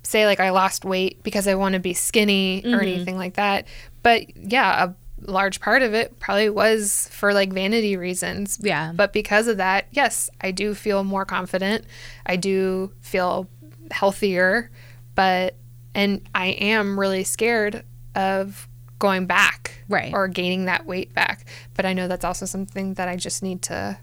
[0.02, 2.80] say like I lost weight because I want to be skinny or mm-hmm.
[2.80, 3.66] anything like that.
[4.02, 4.94] But yeah, a
[5.30, 8.58] large part of it probably was for like vanity reasons.
[8.60, 8.92] Yeah.
[8.94, 11.84] But because of that, yes, I do feel more confident.
[12.26, 13.48] I do feel
[13.90, 14.70] healthier,
[15.14, 15.54] but
[15.94, 17.84] and I am really scared
[18.14, 20.12] of going back Right.
[20.12, 21.46] or gaining that weight back.
[21.74, 23.98] But I know that's also something that I just need to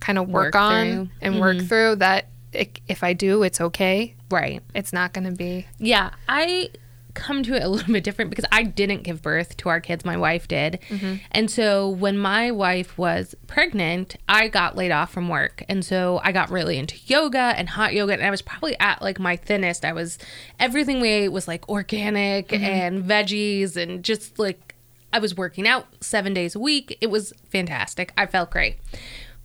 [0.00, 1.08] kind of work, Work on through.
[1.20, 1.66] and work mm-hmm.
[1.66, 4.14] through that it, if I do, it's okay.
[4.30, 4.62] Right.
[4.74, 6.70] It's not going to be Yeah, I
[7.14, 10.04] come to it a little bit different because I didn't give birth to our kids.
[10.04, 10.80] My wife did.
[10.88, 11.16] Mm-hmm.
[11.30, 15.64] And so when my wife was pregnant, I got laid off from work.
[15.68, 18.14] And so I got really into yoga and hot yoga.
[18.14, 19.84] And I was probably at like my thinnest.
[19.84, 20.18] I was,
[20.58, 22.64] everything we ate was like organic mm-hmm.
[22.64, 24.74] and veggies and just like,
[25.12, 26.96] I was working out seven days a week.
[27.00, 28.12] It was fantastic.
[28.16, 28.78] I felt great.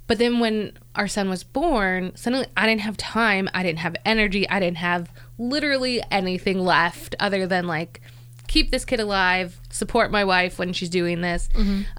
[0.07, 3.49] But then when our son was born, suddenly I didn't have time.
[3.53, 4.49] I didn't have energy.
[4.49, 8.01] I didn't have literally anything left other than like
[8.47, 11.49] keep this kid alive, support my wife when she's doing this.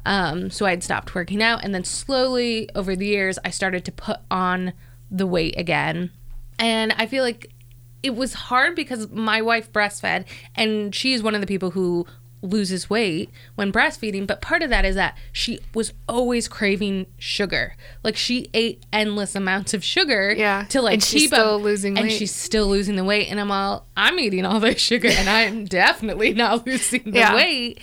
[0.07, 1.63] Um, so I'd stopped working out.
[1.63, 4.73] And then slowly over the years, I started to put on
[5.11, 6.11] the weight again.
[6.59, 7.53] And I feel like
[8.03, 10.25] it was hard because my wife breastfed
[10.55, 12.07] and she's one of the people who
[12.41, 17.75] loses weight when breastfeeding, but part of that is that she was always craving sugar.
[18.05, 20.65] Like she ate endless amounts of sugar Yeah.
[20.69, 22.17] to like And she's keep still up, losing and weight.
[22.17, 23.29] she's still losing the weight.
[23.29, 27.35] And I'm all, I'm eating all this sugar, and I'm definitely not losing the Yeah.
[27.35, 27.81] weight.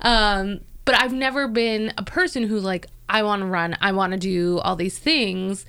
[0.00, 4.12] Um, but I've never been a person who like I want to run, I want
[4.12, 5.64] to do all these things.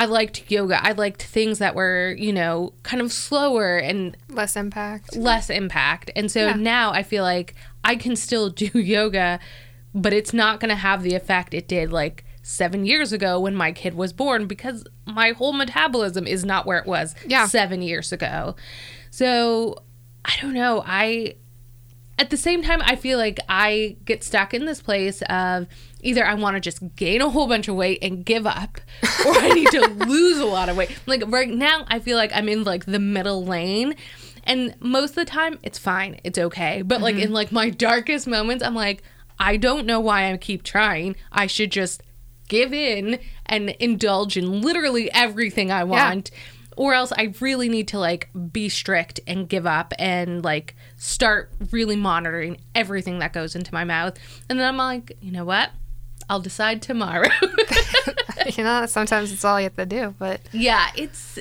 [0.00, 0.82] I liked yoga.
[0.82, 5.14] I liked things that were, you know, kind of slower and Less impact.
[5.14, 6.10] less impact.
[6.16, 6.54] And so Yeah.
[6.54, 9.38] now I feel like I can still do yoga,
[9.94, 13.54] but it's not going to have the effect it did like seven years ago when
[13.54, 17.46] my kid was born because my whole metabolism is not where it was Yeah.
[17.46, 18.56] seven years ago.
[19.10, 19.76] So
[20.24, 20.82] I don't know.
[20.86, 21.34] I,
[22.20, 25.66] at the same time, I feel like I get stuck in this place of
[26.02, 28.78] either I want to just gain a whole bunch of weight and give up,
[29.24, 30.90] or I need to lose a lot of weight.
[31.06, 33.94] Like right now, I feel like I'm in like the middle lane.
[34.44, 36.20] And most of the time, it's fine.
[36.22, 36.82] It's okay.
[36.82, 37.24] But like mm-hmm.
[37.24, 39.02] in like my darkest moments, I'm like,
[39.38, 41.16] I don't know why I keep trying.
[41.32, 42.02] I should just
[42.48, 46.30] give in and indulge in literally everything I want
[46.76, 51.50] or else I really need to like be strict and give up and like start
[51.70, 54.18] really monitoring everything that goes into my mouth.
[54.50, 55.70] And then I'm like, you know what?
[56.28, 57.30] I'll decide tomorrow.
[58.54, 60.14] you know, sometimes it's all you have to do.
[60.18, 61.38] But yeah, it's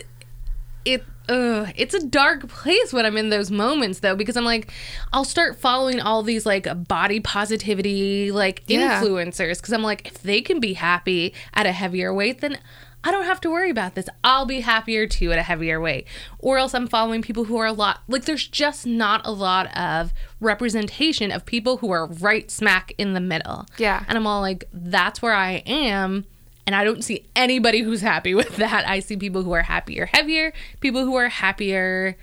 [0.86, 4.72] it uh it's a dark place when I'm in those moments though because I'm like
[5.12, 9.02] I'll start following all these like body positivity like Yeah.
[9.04, 12.58] influencers because I'm like if they can be happy at a heavier weight then
[13.04, 14.08] I don't have to worry about this.
[14.24, 16.06] I'll be happier too at a heavier weight.
[16.40, 19.76] Or else I'm following people who are a lot like there's just not a lot
[19.78, 23.66] of representation of people who are right smack in the middle.
[23.78, 24.04] Yeah.
[24.08, 26.26] And I'm all like that's where I am
[26.68, 28.88] and I don't see anybody who's happy with that.
[28.88, 32.18] I see people who are happier heavier, people who are happier,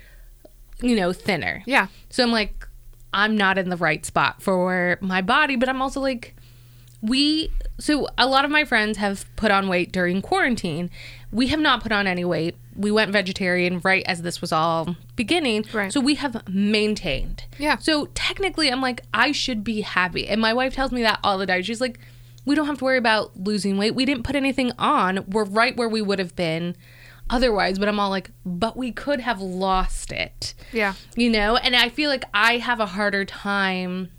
[0.81, 1.63] you know, thinner.
[1.65, 2.67] yeah, So I'm like,
[3.13, 6.35] I'm not in the right spot for my body, but I'm also like,
[7.01, 10.89] we, so a lot of my friends have put on weight during quarantine.
[11.31, 12.55] We have not put on any weight.
[12.75, 15.65] We went vegetarian right as this was all beginning.
[15.73, 15.91] Right.
[15.91, 17.45] So we have maintained.
[17.57, 17.77] Yeah.
[17.77, 20.27] So technically, I'm like, I should be happy.
[20.27, 21.63] And my wife tells me that all the time.
[21.63, 21.99] She's like,
[22.45, 23.93] we don't have to worry about losing weight.
[23.93, 25.25] We didn't put anything on.
[25.27, 26.75] We're right where we would have been
[27.29, 27.77] otherwise.
[27.77, 31.89] But I'm all like, but we could have lost it yeah, you know and i
[31.89, 34.09] feel like i have a harder time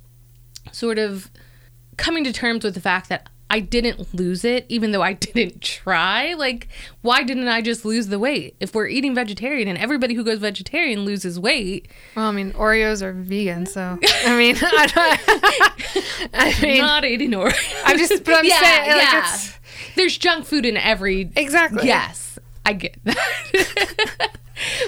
[0.73, 1.31] sort of
[1.99, 5.61] coming to terms with the fact that i didn't lose it even though i didn't
[5.61, 6.69] try like
[7.03, 10.39] why didn't i just lose the weight if we're eating vegetarian and everybody who goes
[10.39, 17.05] vegetarian loses weight Well, I mean, Oreos are vegan, so I mean, I mean, not
[17.05, 17.83] eating Oreos.
[17.85, 19.19] I'm just, but I'm yeah, saying, like, yeah.
[19.35, 19.59] it's
[19.97, 21.87] there's junk food in every exactly.
[21.87, 24.31] Yes, I get that.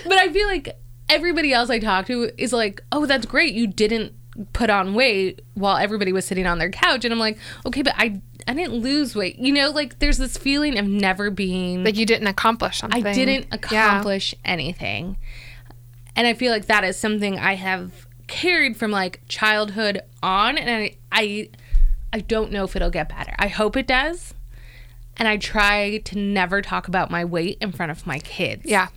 [0.05, 0.77] but I feel like
[1.09, 3.55] everybody else I talk to is like, "Oh, that's great.
[3.55, 4.13] You didn't
[4.53, 7.95] put on weight while everybody was sitting on their couch." And I'm like, "Okay, but
[7.97, 11.97] I I didn't lose weight." You know, like there's this feeling of never being like
[11.97, 13.07] you didn't accomplish something.
[13.07, 13.57] I didn't Yeah.
[13.57, 15.17] accomplish anything.
[16.17, 20.71] And I feel like that is something I have carried from like childhood on and
[20.71, 21.49] I I
[22.13, 23.33] I don't know if it'll get better.
[23.39, 24.35] I hope it does.
[25.17, 28.63] And I try to never talk about my weight in front of my kids.
[28.65, 28.89] Yeah,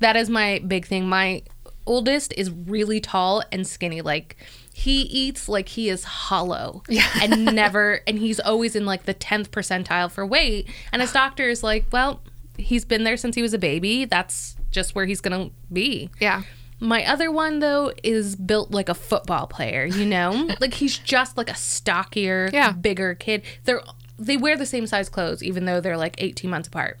[0.00, 1.08] That is my big thing.
[1.08, 1.42] My
[1.86, 4.00] oldest is really tall and skinny.
[4.02, 4.36] Like
[4.80, 6.82] he eats like he is hollow.
[6.88, 7.06] Yeah.
[7.22, 10.68] And never and he's always in like the 10th percentile for weight.
[10.92, 12.22] And his doctor is like, well,
[12.56, 14.06] he's been there since he was a baby.
[14.06, 16.08] That's just where he's gonna be.
[16.20, 16.42] yeah,
[16.80, 20.48] My other one though is built like a football player, you know?
[20.60, 22.72] like he's just like a stockier, Yeah.
[22.72, 23.42] bigger kid.
[23.64, 23.82] They're
[24.18, 26.98] they wear the same size clothes even though they're like 18 months apart.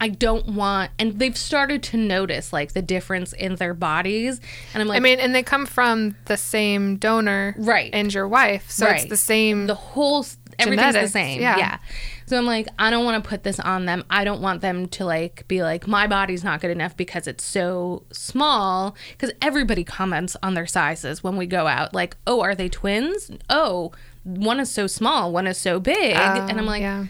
[0.00, 4.40] I don't want and they've started to notice like the difference in their bodies
[4.74, 7.90] and I'm like I mean, and they come from the same donor, Right.
[7.92, 9.66] And your wife, so it's the same.
[9.66, 10.24] the whole
[10.58, 11.40] everything's Genetics, the same.
[11.40, 11.58] yeah.
[11.58, 11.78] Yeah.
[12.26, 14.04] So I'm like, I don't want to put this on them.
[14.10, 17.44] I don't want them to like be like, my body's not good enough because it's
[17.44, 18.96] so small.
[19.12, 21.94] Because everybody comments on their sizes when we go out.
[21.94, 23.30] Like, oh, are they twins?
[23.48, 23.92] Oh,
[24.24, 26.16] one is so small, one is so big.
[26.16, 27.06] and I'm oh, like, Oh, yeah.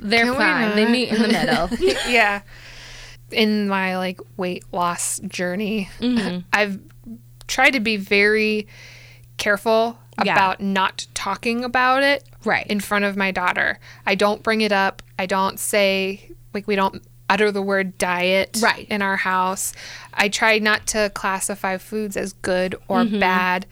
[0.00, 0.76] They're Can fine.
[0.76, 1.68] They meet in the middle.
[2.08, 2.42] yeah.
[3.30, 6.40] In my like weight loss journey, Mm-hmm.
[6.52, 6.78] I've
[7.48, 8.66] tried to be very
[9.36, 10.32] careful Yeah.
[10.34, 12.66] about not talking about it Right.
[12.68, 13.78] in front of my daughter.
[14.06, 15.02] I don't bring it up.
[15.18, 18.86] I don't say like we don't utter the word diet Right.
[18.88, 19.72] in our house.
[20.12, 23.18] I try not to classify foods as good or Mm-hmm.
[23.18, 23.66] bad.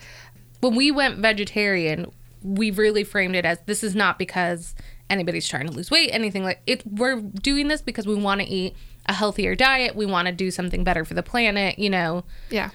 [0.61, 2.07] when we went vegetarian,
[2.43, 4.75] we really framed it as this is not because
[5.13, 6.83] anybody's trying to lose weight, anything like it.
[6.87, 8.75] We're doing this because we want to eat
[9.07, 9.95] a healthier diet.
[9.95, 11.79] We want to do something better for the planet.
[11.79, 12.71] You know, Yeah.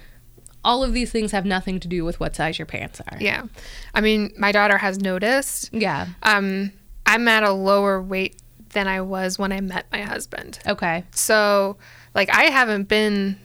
[0.64, 3.18] all of these things have nothing to do with what size your pants are.
[3.20, 3.42] Yeah.
[3.94, 5.70] I mean, my daughter has noticed.
[5.72, 6.06] Yeah.
[6.22, 6.72] Um,
[7.06, 8.36] I'm at a lower weight
[8.70, 10.58] than I was when I met my husband.
[10.66, 11.04] Okay.
[11.12, 11.78] So,
[12.14, 13.38] like, I haven't been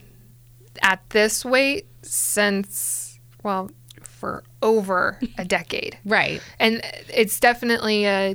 [0.82, 3.70] at this weight since, well,
[4.02, 5.98] for over a decade.
[6.04, 6.42] Right.
[6.60, 6.82] And
[7.14, 8.34] it's definitely a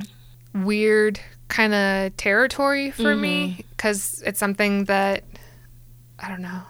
[0.65, 5.23] weird kind of territory for me because it's something that
[6.19, 6.61] I don't know.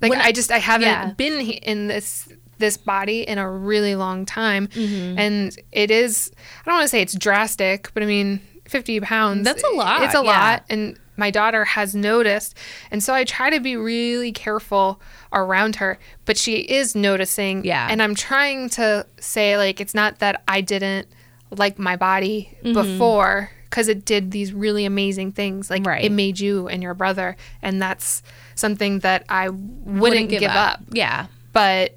[0.00, 1.12] Like When- I just I haven't yeah.
[1.12, 2.28] been in this
[2.58, 5.18] this body in a really long time, Mm-hmm.
[5.18, 6.30] and it is
[6.60, 9.44] I don't want to say it's drastic, but I mean fifty pounds.
[9.44, 10.22] That's a lot, It's a yeah.
[10.22, 12.56] lot, and my daughter has noticed,
[12.90, 15.00] and so I try to be really careful
[15.32, 17.64] around her, but she is noticing.
[17.64, 17.88] Yeah.
[17.90, 21.08] and I'm trying to say like it's not that I didn't
[21.56, 22.72] like my body Mm-hmm.
[22.74, 26.04] before because it did these really amazing things like Right.
[26.04, 28.22] it made you and your brother and that's
[28.54, 30.80] something that i wouldn't, give, up.
[30.90, 31.26] Yeah.
[31.52, 31.96] but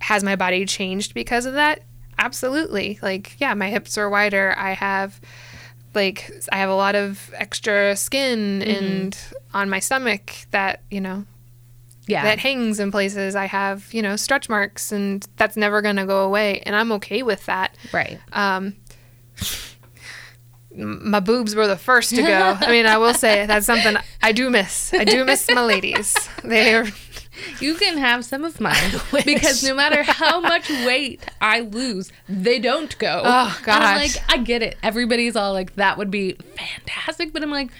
[0.00, 1.82] has my body changed because of that
[2.18, 5.20] absolutely like yeah my hips are wider i have
[5.94, 8.70] like i have a lot of extra skin Mm-hmm.
[8.84, 9.18] and
[9.54, 11.24] on my stomach that you know
[12.08, 12.24] Yeah.
[12.24, 16.06] that hangs in places i have you know stretch marks and that's never going to
[16.06, 18.18] go away and i'm okay with that right.
[18.32, 18.74] um,
[20.74, 22.56] my boobs were the first to go.
[22.60, 24.94] I mean, I will say that's something I do miss.
[24.94, 26.14] I do miss my ladies.
[26.44, 26.86] They're
[27.60, 28.92] You can have some of mine
[29.24, 33.22] because no matter how much weight I lose, they don't go.
[33.24, 34.76] Oh, And I'm like, I get it.
[34.82, 37.70] Everybody's all like, that would be fantastic, but I'm like,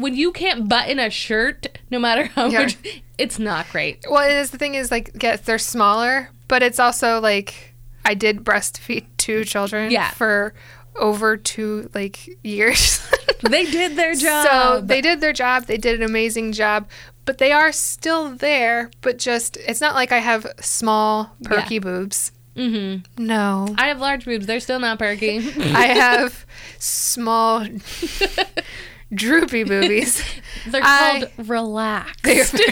[0.00, 2.62] when you can't button a shirt, no matter how Yeah.
[2.62, 2.76] much,
[3.18, 4.04] it's not great.
[4.10, 4.28] well.
[4.28, 7.74] It is the thing is like yes, they're smaller, but it's also like
[8.04, 10.10] I did breastfeed two children Yeah.
[10.10, 10.54] for
[10.96, 13.00] over two like years.
[13.42, 14.46] They did their job.
[14.46, 15.64] So they did their job.
[15.64, 16.86] They did an amazing job,
[17.24, 18.90] but they are still there.
[19.00, 22.32] But just it's not like I have small perky boobs.
[22.54, 23.00] mm-hmm.
[23.24, 24.44] No, I have large boobs.
[24.44, 25.38] They're still not perky.
[25.74, 26.44] I have
[26.78, 27.66] small,
[29.12, 30.22] droopy boobies.
[30.66, 32.60] They're I- called relaxed.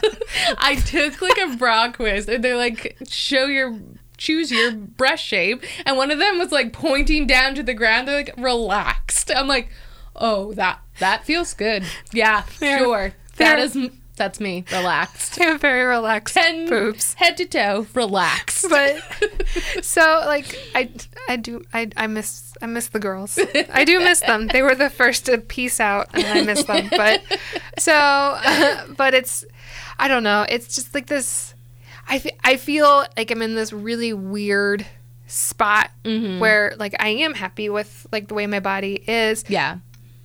[0.58, 3.78] I took like a bra quiz and they're like, show your
[4.16, 5.62] choose your breast shape.
[5.86, 8.06] And one of them was like pointing down to the ground.
[8.08, 9.30] They're like, relaxed.
[9.34, 9.70] I'm like,
[10.16, 11.84] oh, that that feels good.
[12.12, 13.12] Yeah, They're- sure.
[13.36, 14.64] That they're- is m- that's me.
[14.70, 15.40] Relaxed.
[15.40, 17.14] I have very relaxed Ten boobs.
[17.14, 18.66] head to toe, relaxed.
[18.68, 19.02] But
[19.82, 20.90] so like I
[21.28, 23.38] I do I, I miss I miss the girls.
[23.72, 24.48] I do miss them.
[24.48, 26.88] They were the first to peace out and I miss them.
[26.90, 27.22] But
[27.78, 27.92] so
[28.96, 29.44] but it's
[29.98, 30.44] I don't know.
[30.48, 31.54] It's just like this
[32.08, 34.86] I I feel like I'm in this really weird
[35.26, 36.40] spot mm-hmm.
[36.40, 39.78] where like I am happy with like the way my body is, yeah,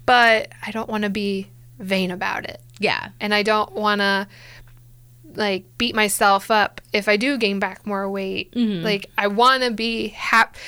[0.06, 1.50] but I don't want to be
[1.80, 2.62] vain about it.
[2.80, 4.28] yeah, and I don't want to
[5.36, 8.52] like beat myself up if I do gain back more weight.
[8.54, 8.84] Mm-hmm.
[8.84, 10.60] Like I want to be happy.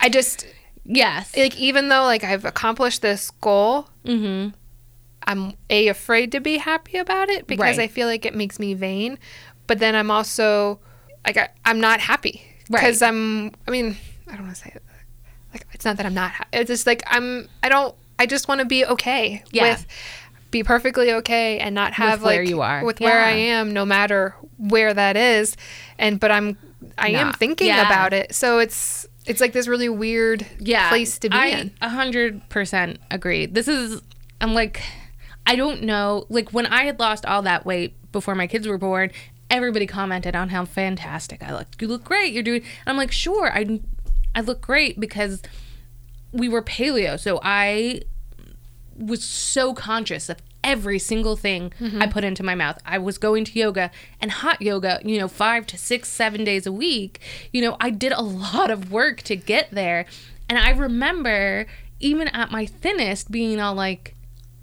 [0.00, 0.46] I just
[0.84, 1.34] yes.
[1.36, 4.50] like even though like I've accomplished this goal, mm-hmm.
[5.24, 7.84] I'm a afraid to be happy about it because Right.
[7.84, 9.18] I feel like it makes me vain.
[9.66, 10.80] But then I'm also
[11.26, 13.08] like I, I'm not happy because Right.
[13.08, 13.52] I'm.
[13.66, 13.96] I mean,
[14.28, 14.82] I don't want to say it.
[15.52, 16.30] Like it's not that I'm not.
[16.32, 17.48] Ha- it's just like I'm.
[17.62, 17.94] I don't.
[18.18, 19.70] I just want to be okay Yeah.
[19.70, 19.86] with.
[20.50, 22.84] Be perfectly okay and not have where like you are.
[22.84, 25.56] with where I am, no matter where that is.
[25.98, 26.58] And but I'm.
[26.96, 27.86] I am thinking yeah.
[27.86, 31.72] about it, so it's it's like this really weird yeah, place to be I in.
[31.80, 33.46] a hundred percent agree.
[33.46, 34.00] This is
[34.40, 34.82] I'm like
[35.46, 36.26] I don't know.
[36.28, 39.10] Like when I had lost all that weight before my kids were born,
[39.50, 41.80] everybody commented on how fantastic I looked.
[41.82, 42.32] You look great.
[42.32, 42.62] You're doing.
[42.62, 43.80] And I'm like, sure, I
[44.34, 45.42] I look great because
[46.32, 48.02] we were paleo, so I
[48.96, 52.10] was so conscious of every single thing I mm-hmm.
[52.10, 52.78] put into my mouth.
[52.84, 56.66] I was going to yoga and hot yoga, you know, five to six, seven days
[56.66, 57.20] a week.
[57.52, 60.06] You know, I did a lot of work to get there.
[60.48, 61.66] And I remember
[62.00, 64.14] even at my thinnest being all like,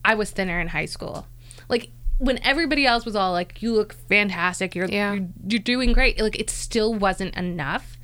[0.03, 1.27] I was thinner in high school.
[1.69, 5.13] Like, when everybody else was all like, you look fantastic, you're, Yeah.
[5.13, 7.97] you're, you're doing great, like, it still wasn't enough.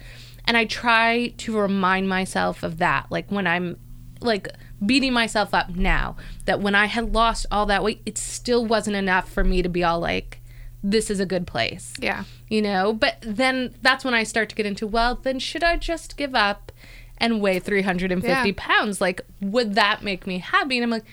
[0.46, 3.08] And I try to remind myself of that.
[3.10, 3.78] Like, when I'm
[4.24, 4.48] like
[4.86, 6.16] beating myself up now
[6.46, 9.70] that when I had lost all that weight, it still wasn't enough for me to
[9.70, 10.40] be all like,
[10.84, 12.24] this is a good place, Yeah.
[12.50, 12.92] you know?
[12.94, 16.36] But then that's when I start to get into, well, then should I just give
[16.36, 16.72] up
[17.18, 18.54] and weigh 350 Yeah.
[18.58, 19.00] pounds?
[19.00, 20.78] Like, would that make me happy?
[20.78, 21.06] And I'm like,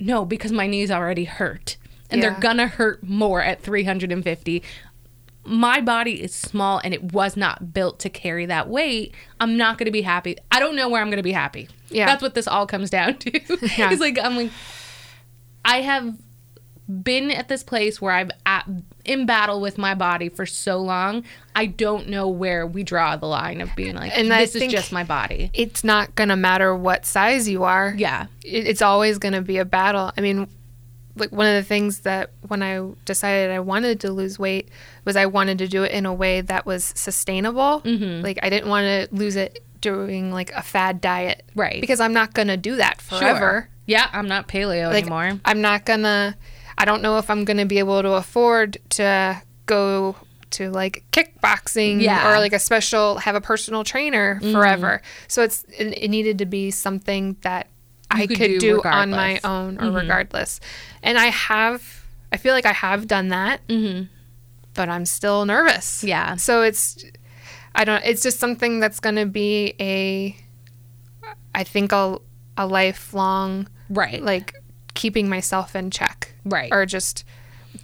[0.00, 1.76] no, because my knees already hurt
[2.10, 2.30] and Yeah.
[2.30, 4.62] they're gonna hurt more at 350
[5.46, 9.78] my body is small and it was not built to carry that weight, I'm not
[9.78, 10.36] going to be happy.
[10.50, 11.68] I don't know where I'm going to be happy.
[11.88, 12.06] Yeah.
[12.06, 13.30] That's what this all comes down to.
[13.76, 13.90] Yeah.
[13.90, 14.50] It's like, I'm like,
[15.64, 16.16] I have
[17.02, 18.68] been at this place where I've at,
[19.04, 21.24] in battle with my body for so long.
[21.54, 24.92] I don't know where we draw the line of being like, And this is just
[24.92, 25.50] my body.
[25.54, 27.94] It's not going to matter what size you are.
[27.96, 28.26] Yeah.
[28.44, 30.12] It's always going to be a battle.
[30.16, 30.48] I mean,
[31.16, 34.68] like one of the things that when I decided I wanted to lose weight
[35.04, 37.80] was I wanted to do it in a way that was sustainable.
[37.80, 38.22] Mm-hmm.
[38.22, 41.42] Like I didn't want to lose it doing like a fad diet.
[41.54, 41.80] Right.
[41.80, 43.18] Because I'm not going to do that Sure.
[43.18, 43.68] forever.
[43.86, 45.38] Yeah, I'm not paleo like anymore.
[45.44, 46.36] I'm not gonna
[46.76, 50.16] I don't know if I'm gonna be able to afford to go
[50.50, 52.18] to like kickboxing Yeah.
[52.18, 52.28] Mm-hmm.
[52.28, 55.02] or like a special have a personal trainer forever.
[55.28, 57.68] So it's it, it needed to be something that
[58.10, 59.34] I could could, do on my.
[59.42, 59.46] Mm-hmm.
[59.46, 60.60] own or regardless.
[61.02, 63.60] And I have I feel like I have done that.
[64.74, 65.98] But I'm still nervous.
[65.98, 66.08] Mm-hmm.
[66.08, 66.36] Yeah.
[66.36, 67.04] So it's
[67.74, 70.36] I don't it's just something that's going to be a
[71.54, 72.18] I think a
[72.56, 74.22] a lifelong Right.
[74.22, 74.54] like
[74.94, 76.70] keeping myself in check Right.
[76.72, 77.24] or just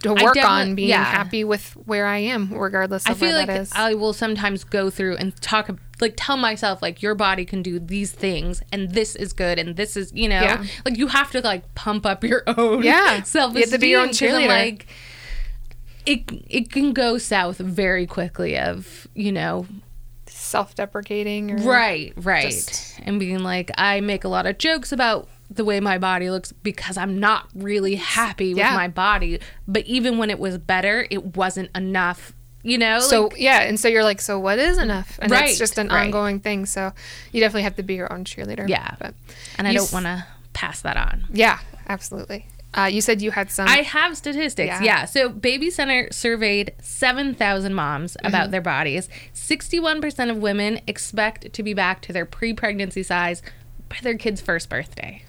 [0.01, 1.03] to work on being yeah.
[1.03, 4.89] happy with where i am regardless of what I feel like I will sometimes go
[4.89, 5.69] through and talk,
[6.01, 9.75] like, tell myself, like, your body can do these things, and this is good, and
[9.75, 10.63] this is, you know, Yeah.
[10.85, 13.23] like, you have to, like, pump up your own Yeah.
[13.23, 14.47] self You have to be your own cheerleader.
[14.47, 14.87] Like,
[16.05, 19.65] it, it can go south very quickly of, you know,
[20.25, 22.51] self-deprecating or right, right.
[22.51, 26.29] just- and being like, I make a lot of jokes about the way my body
[26.29, 28.73] looks because I'm not really happy with Yeah.
[28.75, 29.39] my body.
[29.67, 32.33] But even when it was better, it wasn't enough,
[32.63, 32.99] you know?
[32.99, 35.77] so like, yeah and so you're like so what is enough and Right, it's just
[35.77, 36.05] an right.
[36.05, 36.93] ongoing thing so
[37.33, 38.95] you definitely have to be your own cheerleader Yeah.
[38.99, 39.13] but
[39.57, 41.25] and I don't s- want to pass that on.
[41.33, 44.67] yeah absolutely uh, you said you had some I have statistics.
[44.67, 44.81] Yeah.
[44.81, 45.05] Yeah.
[45.05, 48.25] So BabyCenter surveyed 7,000 moms Mm-hmm.
[48.25, 49.09] about their bodies.
[49.35, 53.43] 61% of women expect to be back to their pre-pregnancy size
[53.89, 55.23] by their kid's first birthday.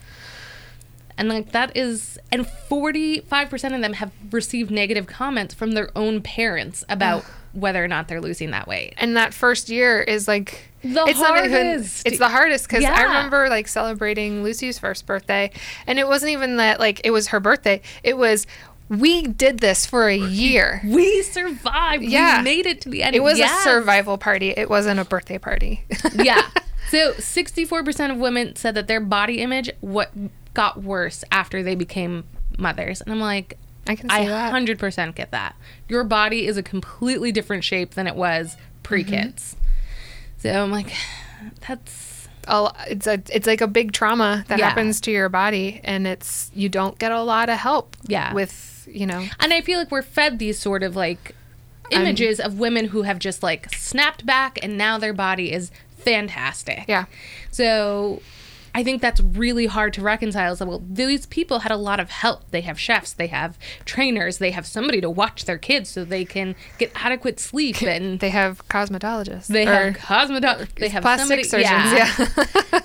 [1.16, 6.20] And like that is and 45% of them have received negative comments from their own
[6.22, 8.94] parents about whether or not they're losing that weight.
[8.98, 12.04] and that first year is like The it's not even hardest.
[12.06, 15.52] it's the hardest because I remember like celebrating Lucy's first birthday,
[15.86, 17.80] and it wasn't even that like it was her birthday.
[18.02, 18.46] It was
[18.88, 20.82] we did this for a year.
[20.84, 22.02] We survived.
[22.02, 22.38] Yeah.
[22.38, 23.14] We made it to the end.
[23.16, 23.60] It was Yes.
[23.60, 24.50] a survival party.
[24.50, 25.84] It wasn't a birthday party.
[26.16, 26.42] yeah.
[26.90, 30.10] So 64% of women said that their body image what
[30.55, 32.24] got worse after they became
[32.59, 33.00] mothers.
[33.00, 34.52] And I'm like, I can see I that.
[34.55, 35.57] 100% get that.
[35.88, 39.55] Your body is a completely different shape than it was pre-kids.
[39.55, 39.61] Mm-hmm.
[40.38, 40.92] So I'm like,
[41.66, 44.68] that's a, it's a it's like a big trauma that Yeah.
[44.68, 47.96] happens to your body, and it's you don't get a lot of help.
[48.07, 48.32] Yeah.
[48.34, 51.34] with you know and I feel like we're fed these sort of like
[51.90, 56.84] images of women who have just like snapped back and now their body is fantastic.
[56.86, 57.07] yeah
[57.50, 58.20] So
[58.76, 60.56] I think that's really hard to reconcile.
[60.56, 62.50] So, well, these people had a lot of help.
[62.50, 66.24] They have chefs, they have trainers, they have somebody to watch their kids so they
[66.24, 69.46] can get adequate sleep, and they have cosmetologists.
[69.46, 70.74] they have cosmetologists.
[70.74, 71.92] They have plastic somebody, surgeons.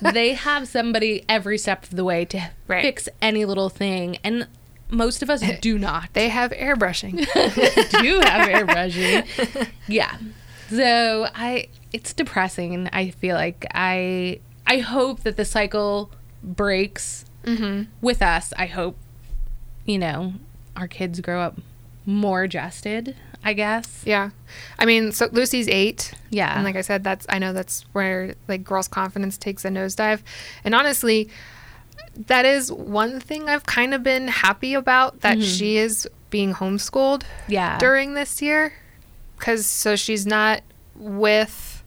[0.03, 2.83] Yeah, they have somebody every step of the way to Right.
[2.83, 4.47] fix any little thing, and
[4.91, 6.09] most of us do not.
[6.13, 7.15] they have airbrushing.
[7.33, 9.67] they do have airbrushing.
[9.87, 10.17] yeah.
[10.69, 12.89] So I it's depressing.
[12.93, 14.39] I feel like I
[14.69, 16.11] I hope that the cycle
[16.43, 17.25] breaks
[18.01, 18.53] with us.
[18.57, 18.95] I hope
[19.85, 20.33] you know
[20.77, 21.57] our kids grow up
[22.05, 23.15] more adjusted.
[23.43, 24.03] I guess.
[24.05, 24.31] Yeah.
[24.77, 26.13] I mean, so Lucy's eight.
[26.29, 26.53] Yeah.
[26.55, 30.19] And like I said, that's, I know that's where like girls' confidence takes a nosedive.
[30.65, 31.29] And honestly,
[32.27, 37.21] that is one thing I've kind of been happy about that she is being homeschooled
[37.21, 37.51] Mm-hmm.
[37.53, 37.77] Yeah.
[37.79, 38.73] during this year.
[39.37, 40.61] Cause so she's not
[40.97, 41.78] with,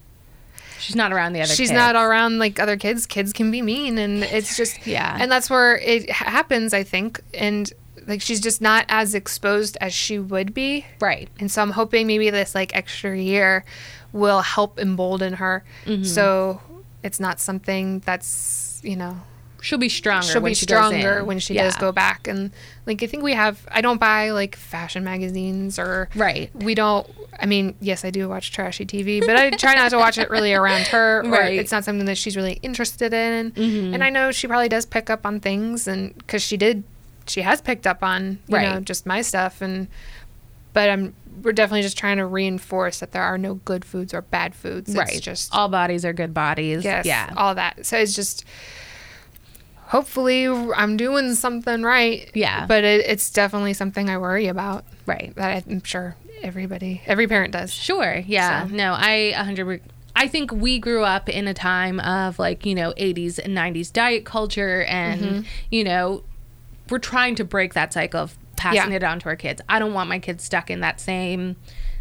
[0.82, 1.48] She's not around the other.
[1.54, 1.72] she's kids.
[1.72, 3.06] not around like other kids.
[3.06, 3.98] Kids can be mean.
[3.98, 5.16] And it's just, Yeah.
[5.18, 7.20] And that's where it happens, I think.
[7.34, 7.72] And
[8.06, 10.84] like she's just not as exposed as she would be.
[11.00, 11.28] right.
[11.38, 13.64] And so I'm hoping maybe this like extra year
[14.12, 15.64] will help embolden her.
[15.86, 16.04] Mm-hmm.
[16.04, 16.60] So
[17.02, 19.20] it's not something that's, you know,
[19.62, 20.26] She'll be stronger.
[20.26, 21.64] she'll be stronger when she Yeah.
[21.64, 22.26] does go back.
[22.26, 22.50] And
[22.86, 26.50] like, I think we have, I don't buy like fashion magazines or, Right.
[26.54, 27.08] we don't,
[27.40, 30.28] I mean, yes, I do watch trashy TV, but I try not to watch it
[30.30, 31.20] really around her.
[31.20, 31.52] Or Right.
[31.52, 31.60] Mm-hmm.
[31.60, 33.52] It's not something that she's really interested in.
[33.94, 36.82] And I know she probably does pick up on things and because she did,
[37.26, 39.62] she has picked up on, you know, just my stuff.
[39.62, 39.86] And,
[40.72, 44.22] but I'm, we're definitely just trying to reinforce that there are no good foods or
[44.22, 44.90] bad foods.
[44.90, 45.20] It's Right.
[45.22, 46.84] just, all bodies are good bodies.
[46.84, 47.32] yes, Yeah.
[47.36, 47.86] all that.
[47.86, 48.44] So it's just,
[49.92, 52.30] hopefully I'm doing something right.
[52.34, 52.64] Yeah.
[52.66, 55.34] But it, it's definitely something I worry about right.
[55.36, 57.72] that I'm sure everybody, every parent does.
[57.72, 58.16] Sure.
[58.26, 58.66] Yeah.
[58.66, 59.82] So- No, I 100
[60.16, 63.92] I think we grew up in a time of like, you know, 80s and 90s
[63.92, 65.40] diet culture and, Mm-hmm.
[65.70, 66.24] you know,
[66.90, 68.96] we're trying to break that cycle of passing Yeah.
[68.96, 69.60] it on to our kids.
[69.68, 71.56] I don't want my kids stuck in that same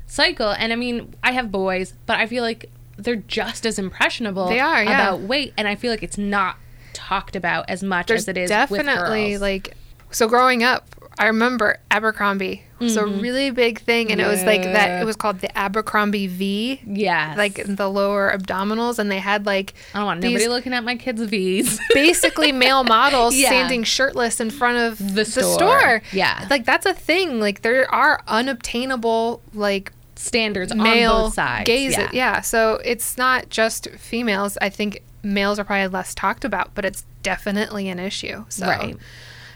[0.07, 0.49] cycle.
[0.51, 4.59] And I mean, I have boys, but I feel like they're just as impressionable They
[4.59, 4.91] are, yeah.
[4.91, 5.53] about weight.
[5.57, 6.57] And I feel like it's not
[7.11, 9.41] talked about as much There's as it is definitely with girls.
[9.41, 9.77] like
[10.11, 10.87] so growing up
[11.19, 15.01] i remember abercrombie was a really big thing and it was like that Mm-hmm.
[15.03, 19.73] It was called the abercrombie v Yeah, like the lower abdominals and they had like
[19.93, 21.79] I don't want nobody looking at my kids' V's.
[21.93, 23.49] basically male models Yeah.
[23.49, 25.53] standing shirtless in front of The the store.
[25.53, 26.01] store.
[26.11, 26.47] Yeah.
[26.49, 31.65] like that's a thing like there are unobtainable like Standards male on both sides.
[31.65, 32.09] gaze yeah.
[32.13, 36.85] yeah so it's not just females i think males are probably less talked about but
[36.85, 38.97] it's definitely an issue so Right.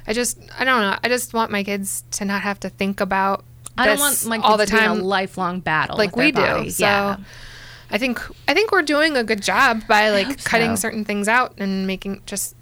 [0.07, 3.01] i just i don't know i just want my kids to not have to think
[3.01, 3.43] about
[3.77, 6.15] I don't want my kids all the to be in time a lifelong battle like
[6.15, 7.17] we do so yeah.
[7.89, 10.81] i think i think we're doing a good job by like cutting so.
[10.81, 12.55] certain things out and making just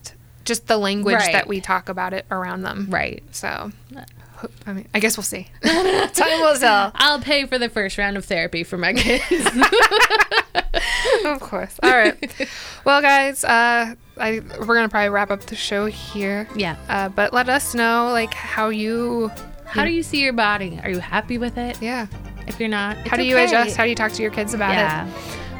[0.45, 1.32] just the language Right.
[1.34, 3.24] that we talk about it around them Right.
[3.32, 4.01] so uh,
[4.66, 8.18] i mean i guess we'll see time will tell I'll pay for the first round
[8.18, 9.46] of therapy for my kids.
[11.26, 11.80] of course.
[11.84, 12.50] All right.
[12.86, 16.48] well, guys, uh, I, we're gonna probably wrap up the show here.
[16.56, 16.76] Yeah.
[16.89, 19.32] Uh, but let us know like how you.
[19.66, 20.80] How do you see your body?
[20.84, 21.82] Are you happy with it?
[21.82, 22.08] Yeah.
[22.48, 23.76] If you're not, How do you adjust?
[23.76, 25.08] How do you talk to your kids about yeah.
[25.08, 25.14] it?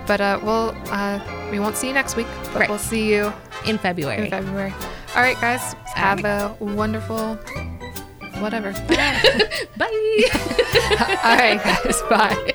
[0.06, 1.20] But uh, we'll uh,
[1.52, 2.28] we won't see you next week.
[2.52, 2.70] But Right.
[2.70, 3.32] we'll see you
[3.66, 4.26] In February.
[4.26, 4.74] in February.
[5.16, 5.74] All right, guys.
[5.96, 7.40] Have a wonderful
[8.40, 8.72] whatever.
[8.88, 9.08] Bye.
[11.24, 12.02] All right, guys.
[12.10, 12.54] Bye.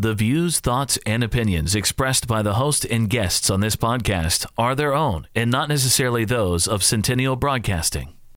[0.00, 4.76] The views, thoughts, and opinions expressed by the host and guests on this podcast are
[4.76, 8.17] their own and not necessarily those of Centennial Broadcasting.